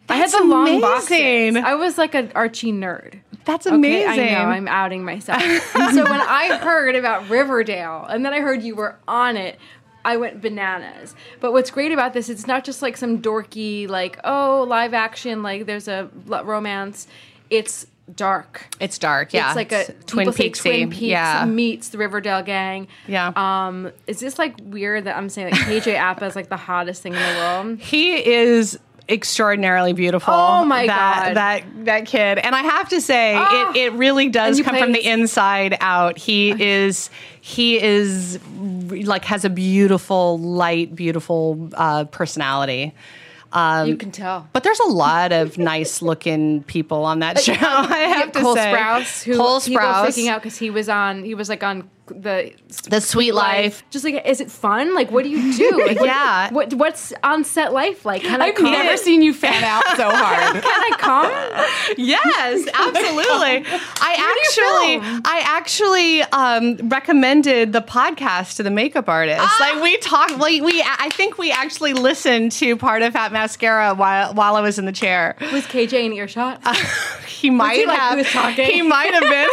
[0.09, 0.81] I had That's the long amazing.
[0.81, 1.55] boxes.
[1.65, 3.19] I was like an Archie nerd.
[3.45, 4.35] That's Okay, amazing.
[4.35, 4.49] I know.
[4.49, 5.41] I'm outing myself.
[5.41, 9.59] so when I heard about Riverdale, and then I heard you were on it,
[10.05, 11.15] I went bananas.
[11.39, 15.43] But what's great about this, it's not just like some dorky, like oh, live action,
[15.43, 17.07] like there's a romance.
[17.49, 17.85] It's
[18.15, 18.75] dark.
[18.79, 19.33] it's dark.
[19.33, 19.47] Yeah.
[19.47, 20.49] It's like a Twin people say
[20.79, 21.45] Twin Peaks yeah.
[21.45, 22.87] meets the Riverdale gang.
[23.07, 23.31] Yeah.
[23.35, 27.01] Um, is this like weird that I'm saying that KJ Apa is like the hottest
[27.01, 27.79] thing in the world?
[27.79, 28.79] he is
[29.09, 30.33] extraordinarily beautiful.
[30.33, 31.35] Oh my that, God.
[31.35, 32.37] That that kid.
[32.37, 33.71] And I have to say, Oh.
[33.71, 36.17] it, it really does come from the inside out.
[36.17, 37.09] He is
[37.41, 42.93] he is like has a beautiful, light, beautiful uh, personality.
[43.53, 44.47] you can tell.
[44.53, 47.53] But there's a lot of nice looking people on that show.
[47.53, 47.57] I
[48.17, 51.23] have to Cole say, Sprouse, who Cole Sprouse, freaking out because he was on.
[51.23, 52.53] He was like on the
[52.89, 53.83] The Suite Life.
[53.89, 54.93] Just like, is it fun?
[54.95, 55.69] Like, what do you do?
[55.89, 56.51] Like, Yeah.
[56.53, 58.21] What what's on set life like?
[58.21, 58.71] Can I I've come?
[58.71, 60.61] never seen you fan out so hard.
[60.61, 61.31] Can I come?
[61.97, 63.63] Yes, absolutely.
[64.01, 65.21] I you actually.
[65.25, 69.39] I actually um, recommended the podcast to the makeup artist.
[69.41, 69.57] Ah!
[69.59, 73.93] Like we talked, like we, I think we actually listened to part of Fat Mascara
[73.95, 75.35] while while I was in the chair.
[75.53, 76.61] Was KJ in earshot?
[77.25, 78.11] He might he, like, have.
[78.11, 78.65] who was talking?
[78.65, 79.47] He might have been.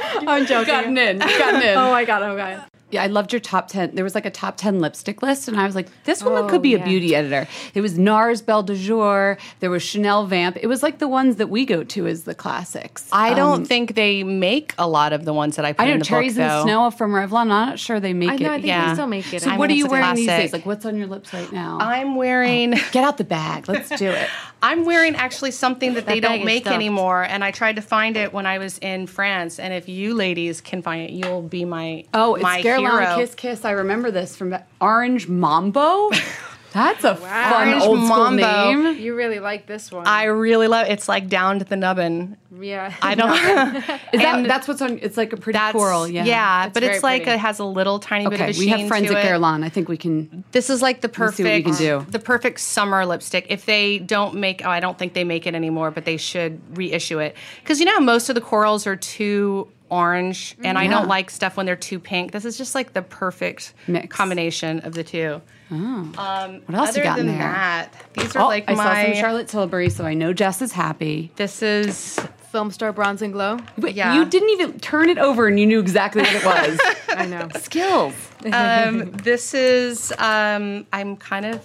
[0.26, 0.66] I'm joking.
[0.66, 1.18] gotten in.
[1.18, 1.76] Gotten in.
[1.78, 2.22] Oh my god!
[2.22, 2.64] Oh my god!
[2.92, 3.94] Yeah, I loved your top 10.
[3.94, 6.48] There was like a top 10 lipstick list, and I was like, this woman Oh,
[6.48, 6.78] could be yeah.
[6.78, 7.46] a beauty editor.
[7.72, 9.38] It was NARS Belle de Jour.
[9.60, 10.56] There was Chanel Vamp.
[10.60, 13.08] It was like the ones that we go to as the classics.
[13.12, 15.86] I don't Um, think they make a lot of the ones that I put I
[15.86, 16.62] know in the Cherries book, in the though.
[16.64, 17.42] Snow from Revlon.
[17.42, 18.32] I'm not sure they make it.
[18.32, 18.40] I it.
[18.42, 18.48] know.
[18.50, 18.88] I think Yeah.
[18.88, 19.42] they still make it.
[19.42, 20.52] so I what are you it's a wearing these days?
[20.52, 21.78] Like, what's on your lips right now?
[21.80, 22.72] I'm wearing.
[22.90, 23.68] Get out the bag.
[23.68, 24.28] Let's do it.
[24.62, 26.74] I'm wearing actually something that, they That bag don't make stuffed.
[26.74, 29.58] anymore, and I tried to find it when I was in France.
[29.58, 33.16] And if you ladies can find it, you'll be my Oh, it's my hero.
[33.16, 33.64] Kiss Kiss.
[33.64, 36.10] I remember this from Orange Mambo.
[36.72, 38.72] That's a fun Orange old school Mambo.
[38.92, 38.98] name.
[38.98, 40.06] You really like this one.
[40.06, 40.86] I really love.
[40.86, 40.92] It.
[40.92, 42.36] It's like down to the nubbin.
[42.60, 42.94] yeah.
[43.02, 43.30] I don't.
[44.12, 44.98] Is that that's what's on?
[45.02, 46.06] It's like a pretty That's coral.
[46.06, 46.24] Yeah.
[46.24, 47.36] yeah, It's but it's like pretty.
[47.36, 49.28] it has a little tiny bit of Okay, a we have friends at it.
[49.28, 49.64] Guerlain.
[49.64, 50.44] I think we can.
[50.52, 52.06] This is like the see perfect what we can do.
[52.10, 53.46] the perfect summer lipstick.
[53.48, 56.60] If they don't make, oh, I don't think they make it anymore, but they should
[56.78, 61.08] reissue it because you know most of the corals are too orange, and I don't
[61.08, 62.32] like stuff when they're too pink.
[62.32, 64.14] This is just like the perfect Mix.
[64.14, 65.40] combination of the two.
[65.70, 66.12] Um,
[66.66, 67.38] What else you got in there?
[67.38, 68.84] that, these are Oh, like I my.
[68.84, 71.30] saw some Charlotte Tilbury, so I know Jess is happy.
[71.36, 72.18] This is
[72.50, 73.58] Film star Bronze and Glow.
[73.78, 74.14] Wait, Yeah.
[74.14, 76.80] you didn't even turn it over, and you knew exactly what it was.
[77.08, 77.48] I know.
[77.60, 78.14] Skills.
[78.52, 81.64] um, this is um, I'm kind of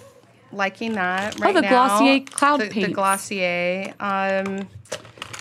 [0.52, 1.88] liking that right Oh, the now.
[1.88, 2.92] Glossier cloud the, the.
[2.92, 3.94] Glossier.
[3.98, 4.68] Um,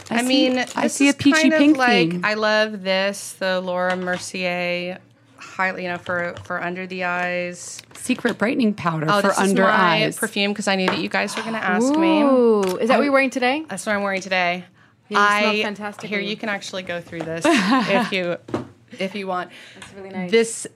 [0.09, 2.21] I, I see- mean, I see a peachy kind of pink like theme.
[2.23, 4.99] I love this, the Laura Mercier,
[5.37, 7.81] highly you know for for under the eyes.
[7.95, 10.17] Secret brightening powder Oh, for this under is my eyes.
[10.19, 12.21] perfume because I knew that you guys were going to ask me.
[12.21, 13.65] Ooh, is that what you're wearing today?
[13.67, 14.63] That's what I'm wearing today.
[15.09, 16.07] smell I fantastic.
[16.09, 18.37] here you can actually go through this if you
[18.99, 19.49] if you want.
[19.77, 20.29] It's really nice.
[20.29, 20.67] This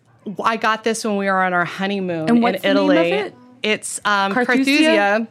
[0.43, 3.11] I got this when we were on our honeymoon And in the name of Italy.
[3.11, 3.35] it?
[3.61, 4.45] It's um, Carthusia?
[4.65, 5.27] Carthusia.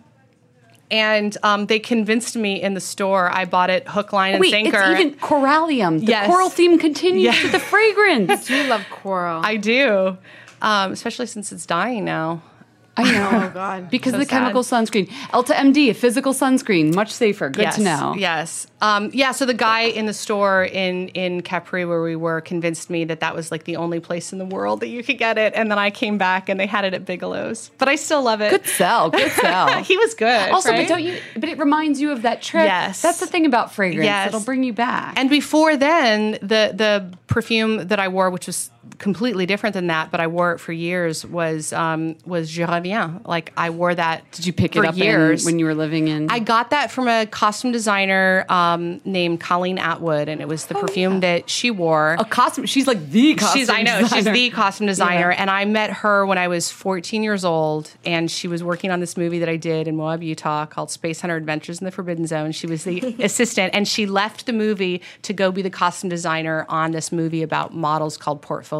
[0.90, 3.30] And um, they convinced me in the store.
[3.30, 4.78] I bought it hook, line, and Wait, sinker.
[4.80, 6.00] it's even corallium.
[6.00, 6.26] The Yes.
[6.26, 7.42] coral theme continues Yeah.
[7.42, 8.48] with the fragrance.
[8.54, 9.42] you love coral.
[9.44, 10.16] I do,
[10.62, 12.42] um, especially since it's dying now.
[12.98, 13.30] I know.
[13.32, 13.90] oh God.
[13.98, 15.08] Because So of the chemical sunscreen.
[15.32, 17.48] Elta MD, a physical sunscreen, much safer.
[17.48, 18.14] Good yes, to know.
[18.16, 18.66] Yes.
[18.80, 19.32] Um, yeah.
[19.32, 23.20] So the guy in the store in in Capri where we were convinced me that
[23.20, 25.70] that was like the only place in the world that you could get it, and
[25.70, 27.70] then I came back and they had it at Bigelow's.
[27.78, 28.50] But I still love it.
[28.50, 29.10] Good sell.
[29.10, 29.82] Good sell.
[29.82, 30.50] he was good.
[30.50, 30.86] also, right?
[30.86, 31.18] but don't you?
[31.34, 32.64] But it reminds you of that trip.
[32.64, 33.00] Yes.
[33.02, 34.04] That's the thing about fragrance.
[34.04, 34.28] Yes.
[34.28, 35.14] It'll bring you back.
[35.18, 40.10] And before then, the the perfume that I wore, which was completely different than that,
[40.10, 43.20] but I wore it for years, was um, was Je Reviens.
[43.26, 44.30] Like I wore that.
[44.32, 46.30] did you pick for it up in- years when you were living in?
[46.30, 50.74] I got that from a costume designer um, named Colleen Atwood, and it was the
[50.74, 52.16] perfume that she wore.
[52.18, 52.66] a costume.
[52.66, 53.60] She's like the costume.
[53.60, 54.32] She's I know she's designer.
[54.32, 55.36] the costume designer, Yeah.
[55.40, 59.00] and I met her when I was 14 years old, and she was working on
[59.00, 62.26] this movie that I did in Moab, Utah, called Space Hunter Adventures in the Forbidden
[62.26, 62.52] Zone.
[62.52, 66.64] She was the assistant, and she left the movie to go be the costume designer
[66.68, 68.77] on this movie about models called Portfolio.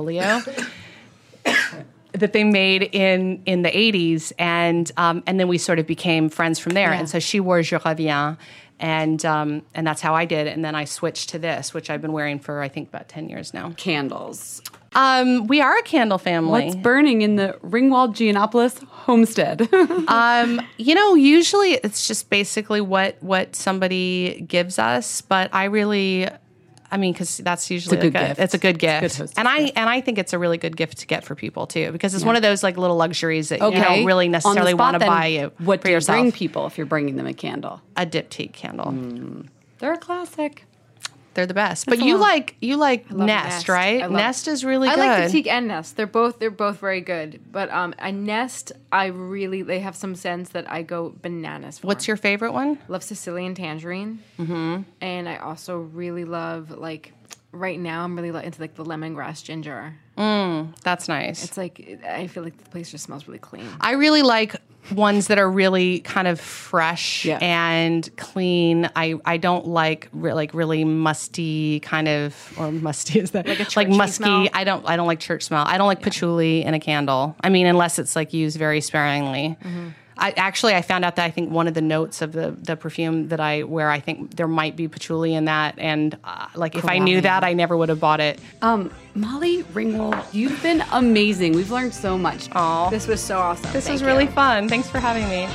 [2.12, 6.30] That they made in in the 80s and um, and then we sort of became
[6.30, 6.99] friends from there Yeah.
[7.01, 8.36] and so she wore Je Reviens
[8.80, 12.01] and um, and that's how I did and then I switched to this which I've
[12.03, 14.62] been wearing for I think about 10 years now candles.
[14.96, 19.68] um, we are a candle family What's burning in the Ringwald Gianopoulos homestead?
[20.09, 26.26] um, you know usually it's just basically what what somebody gives us but I really
[26.91, 28.41] I mean, because that's usually It's a good gift.
[28.41, 29.72] It's a good It's a gift, good and I gift.
[29.76, 32.24] and I think it's a really good gift to get for people too, because it's
[32.24, 35.26] one of those like little luxuries that you don't really necessarily spot, want to buy
[35.26, 36.16] you What for do you yourself.
[36.18, 37.82] bring people if you're bringing them a candle?
[37.97, 38.91] a diptyque candle.
[38.91, 39.41] Hmm.
[39.80, 40.64] They're a classic.
[41.39, 41.86] They're the best.
[41.86, 42.20] But you lot.
[42.22, 43.68] like you like Nest, Nest.
[43.68, 44.11] right?
[44.11, 45.01] Nest is really I good.
[45.01, 45.97] like Diptyque and Nest.
[45.97, 47.41] They're both they're both very good.
[47.53, 51.86] But um, a Nest, I really they have some scents that I go bananas for.
[51.86, 52.76] What's your favorite one?
[52.89, 54.82] love Sicilian tangerine, mm-hmm.
[55.01, 57.12] and I also really love like
[57.53, 59.95] right now I'm really into like the lemongrass ginger.
[60.82, 61.44] That's nice.
[61.44, 63.66] It's like I feel like the place just smells really clean.
[63.80, 64.56] I really like
[64.94, 67.38] ones that are really kind of fresh Yeah.
[67.42, 68.88] and clean.
[68.96, 73.76] I I don't like re- like really musty kind of or musty is that Like
[73.76, 74.24] like musky.
[74.24, 74.48] smell?
[74.54, 75.64] I don't I don't like church smell.
[75.66, 77.36] I don't like patchouli in a candle.
[77.42, 79.56] I mean, unless it's like used very sparingly.
[79.62, 79.88] Mm-hmm.
[80.20, 82.76] I actually I found out that I think one of the notes of the the
[82.76, 86.74] perfume that I wear, I think there might be patchouli in that, and uh, like
[86.74, 88.40] if I knew that, I never would have bought it.
[88.60, 91.52] Um, Molly Ringwald, you've been amazing.
[91.52, 92.48] We've learned so much.
[92.54, 93.72] Oh, This was so awesome.
[93.72, 94.06] this Thank was you.
[94.08, 94.68] really fun.
[94.68, 95.46] Thanks for having me.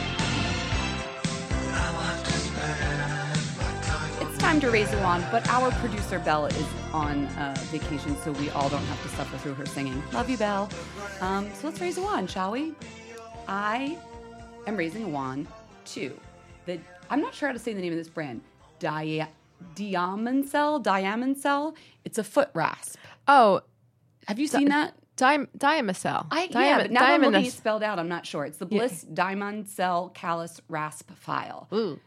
[4.22, 8.32] It's time to raise a wand, but our producer Belle is on uh, vacation, so
[8.34, 10.02] we all don't have to suffer through her singing.
[10.14, 10.70] Love you, Belle.
[11.22, 12.74] Um, so let's raise a wand, shall we?
[13.48, 13.98] I
[14.68, 15.48] am raising a wand
[15.86, 16.18] to
[16.66, 16.80] the.
[17.10, 18.42] I'm not sure how to say the name of this brand.
[18.80, 19.30] Dia,
[19.76, 20.84] Diamancel.
[20.84, 21.76] Diamancel.
[22.06, 22.98] It's a foot rasp.
[23.28, 23.62] Oh,
[24.28, 24.96] Have you seen that?
[25.16, 26.26] Dim- Diamacell.
[26.32, 28.46] I, yeah, but now that I'm looking it spelled out, I'm not sure.
[28.46, 31.68] It's the Bliss Diamond Cell Callus Rasp File.
[31.72, 32.00] Ooh.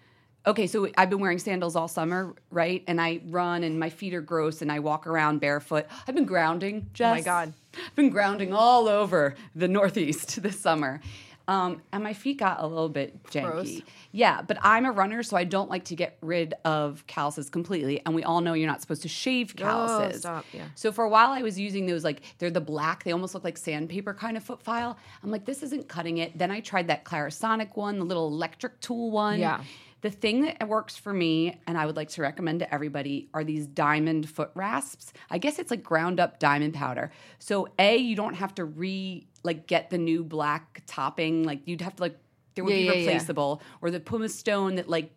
[0.45, 2.85] Okay, so I've been wearing sandals all summer, right?
[2.87, 5.87] And I run and my feet are gross and I walk around barefoot.
[6.07, 7.07] I've been grounding, Jess.
[7.13, 7.53] Oh my God.
[7.75, 11.01] I've been grounding all over the Northeast this summer.
[11.49, 13.43] Um, and my feet got a little bit janky.
[13.53, 13.81] Gross.
[14.11, 18.03] Yeah, but I'm a runner, so I don't like to get rid of calluses completely.
[18.05, 20.21] And we all know you're not supposed to shave calluses.
[20.21, 20.67] stop, yeah.
[20.75, 23.05] So for a while, I was using those like they're the black.
[23.05, 24.99] They almost look like sandpaper kind of foot file.
[25.23, 26.37] I'm like, this isn't cutting it.
[26.37, 29.39] Then I tried that Clarisonic one, the little electric tool one.
[29.39, 29.63] Yeah.
[30.03, 33.43] The thing that works for me, and I would like to recommend to everybody, are
[33.43, 35.13] these diamond foot rasps.
[35.31, 37.11] I guess it's like ground up diamond powder.
[37.39, 41.45] So a, you don't have to re like get the new black topping.
[41.45, 42.19] Like you'd have to like
[42.55, 42.99] there would Yeah, be yeah, yeah.
[43.07, 45.11] replaceable, or the pumice stone that like.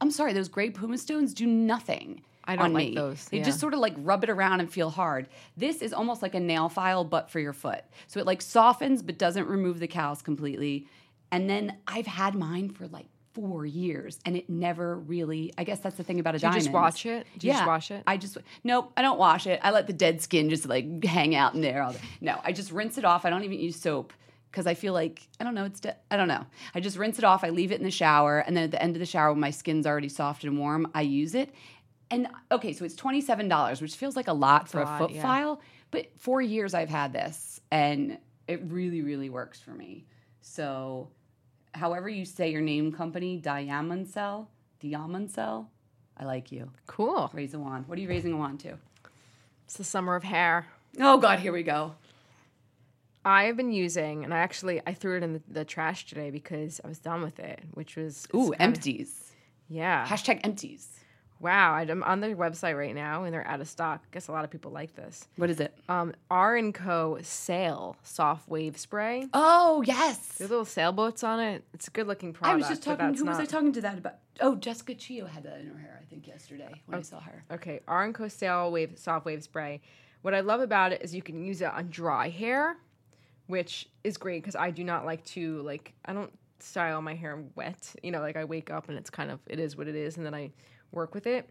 [0.00, 2.22] I'm sorry, those gray pumice stones do nothing.
[2.46, 2.94] I don't on like me.
[2.94, 3.44] those, They yeah.
[3.44, 5.28] just sort of like rub it around and feel hard.
[5.56, 7.82] This is almost like a nail file, but for your foot.
[8.06, 10.86] So it like softens but doesn't remove the callus completely.
[11.30, 15.52] And then I've had mine for like four years, and it never really.
[15.58, 17.26] I guess that's the thing about a Do you just wash it?
[17.38, 18.02] Do you just wash it?
[18.06, 18.92] I just nope.
[18.96, 19.60] I don't wash it.
[19.62, 21.82] I let the dead skin just like hang out in there.
[21.82, 21.98] All day.
[22.20, 23.24] No, I just rinse it off.
[23.24, 24.12] I don't even use soap
[24.50, 25.64] because I feel like I don't know.
[25.64, 26.46] It's de- I don't know.
[26.74, 27.44] I just rinse it off.
[27.44, 29.40] I leave it in the shower, and then at the end of the shower, when
[29.40, 31.52] my skin's already soft and warm, I use it.
[32.10, 34.86] And okay, so it's twenty seven dollars, which feels like a lot for a a,
[34.86, 35.22] lot, foot yeah.
[35.22, 35.60] file,
[35.90, 40.06] but four years I've had this, and it really, really works for me.
[40.40, 41.08] So,
[41.74, 44.46] however you say your name, company, Diamancel,
[44.80, 45.70] Diamond Cell,
[46.16, 46.70] I like you.
[46.86, 47.30] Cool.
[47.32, 47.88] Raise a wand.
[47.88, 48.78] What are you raising a wand to?
[49.64, 50.66] It's the summer of hair.
[51.00, 51.94] Oh God, here we go.
[53.24, 56.30] I have been using, and I actually I threw it in the, the trash today
[56.30, 59.32] because I was done with it, which was Ooh, empties.
[59.68, 60.06] Yeah.
[60.06, 60.88] Hashtag empties.
[61.44, 64.00] Wow, I'm on their website right now, and they're out of stock.
[64.02, 65.28] I Guess a lot of people like this.
[65.36, 65.76] What is it?
[65.90, 67.18] Um, R and Co.
[67.20, 69.28] Sail Soft Wave Spray.
[69.34, 70.16] Oh yes.
[70.38, 71.62] There's little sailboats on it.
[71.74, 72.54] It's a good looking product.
[72.54, 73.12] I was just talking.
[73.12, 74.14] Who was I talking to that about?
[74.40, 76.00] Oh, Jessica Chio had that in her hair.
[76.00, 77.44] I think yesterday when I saw her.
[77.50, 78.26] Okay, R and Co.
[78.28, 79.82] Sail Wave Soft Wave Spray.
[80.22, 82.78] What I love about it is you can use it on dry hair,
[83.48, 87.44] which is great because I do not like to like I don't style my hair
[87.54, 87.94] wet.
[88.02, 90.16] You know, like I wake up and it's kind of it is what it is,
[90.16, 90.50] and then I
[90.94, 91.48] work with it.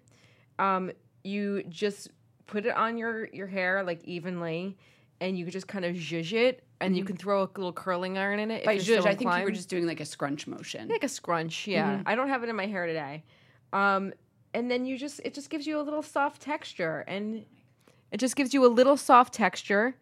[0.59, 0.91] Um,
[1.23, 2.09] you just
[2.47, 4.77] put it on your your hair like evenly,
[5.21, 8.17] and you can just kind of zhuzh it, and you can throw a little curling
[8.17, 8.59] iron in it.
[8.59, 10.89] if By zhuzh, so I think you were just doing like a scrunch motion.
[10.89, 11.67] like a scrunch.
[11.67, 13.23] Yeah, I don't have it in my hair today.
[13.71, 14.13] Um,
[14.53, 17.45] and then you just it just gives you a little soft texture, and
[18.11, 19.95] it just gives you a little soft texture,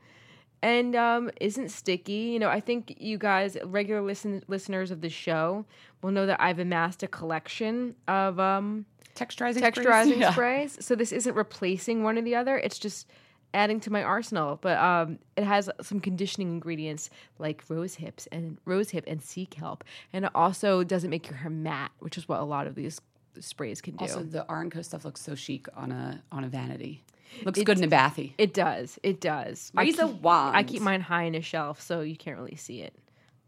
[0.61, 2.13] and um, isn't sticky.
[2.13, 5.65] You know, I think you guys, regular listen listeners of the show,
[6.01, 8.85] will know that I've amassed a collection of um,
[9.15, 10.17] Texturizing, texturizing sprays?
[10.17, 10.31] Yeah.
[10.31, 10.77] sprays.
[10.85, 12.57] So this isn't replacing one or the other.
[12.57, 13.07] It's just
[13.53, 14.57] adding to my arsenal.
[14.61, 19.45] But um, it has some conditioning ingredients like rose hips and rose hip and sea
[19.45, 19.83] kelp,
[20.13, 23.01] and it also doesn't make your hair matte, which is what a lot of these
[23.39, 24.05] sprays can do.
[24.05, 27.03] Also, the R and Co stuff looks so chic on a on a vanity.
[27.43, 28.33] Looks good in a bathy.
[28.37, 28.99] it does.
[29.03, 29.71] It does.
[29.75, 30.55] I Raise a keep- wand.
[30.57, 32.93] I keep mine high in a shelf, so you can't really see it.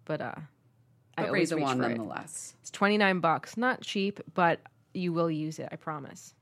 [0.06, 0.34] But uh,
[1.18, 1.90] I But always raise reach wand for it.
[1.98, 2.56] nonetheless.
[2.62, 3.58] It's 29 bucks.
[3.58, 4.60] Not cheap, but
[4.94, 6.34] you will use it, I promise.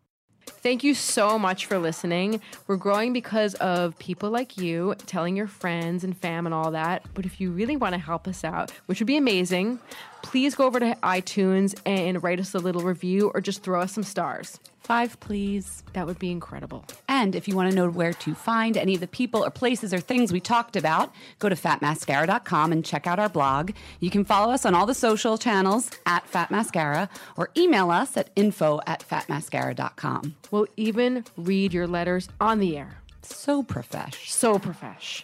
[0.47, 2.41] Thank you so much for listening.
[2.67, 7.05] We're growing because of people like you telling your friends and fam and all that.
[7.13, 9.79] But if you really want to help us out, which would be amazing,
[10.23, 13.93] please go over to iTunes and write us a little review or just throw us
[13.93, 14.59] some stars.
[14.79, 15.83] Five, please.
[15.93, 16.83] That would be incredible.
[17.07, 19.93] And if you want to know where to find any of the people or places
[19.93, 23.71] or things we talked about, go to fatmascara.com and check out our blog.
[23.99, 28.17] You can follow us on all the social channels at Fat Mascara or email us
[28.17, 30.35] at info at fatmascara.com.
[30.49, 33.01] We'll even read your letters on the air.
[33.21, 34.29] So profesh.
[34.29, 35.23] So profesh.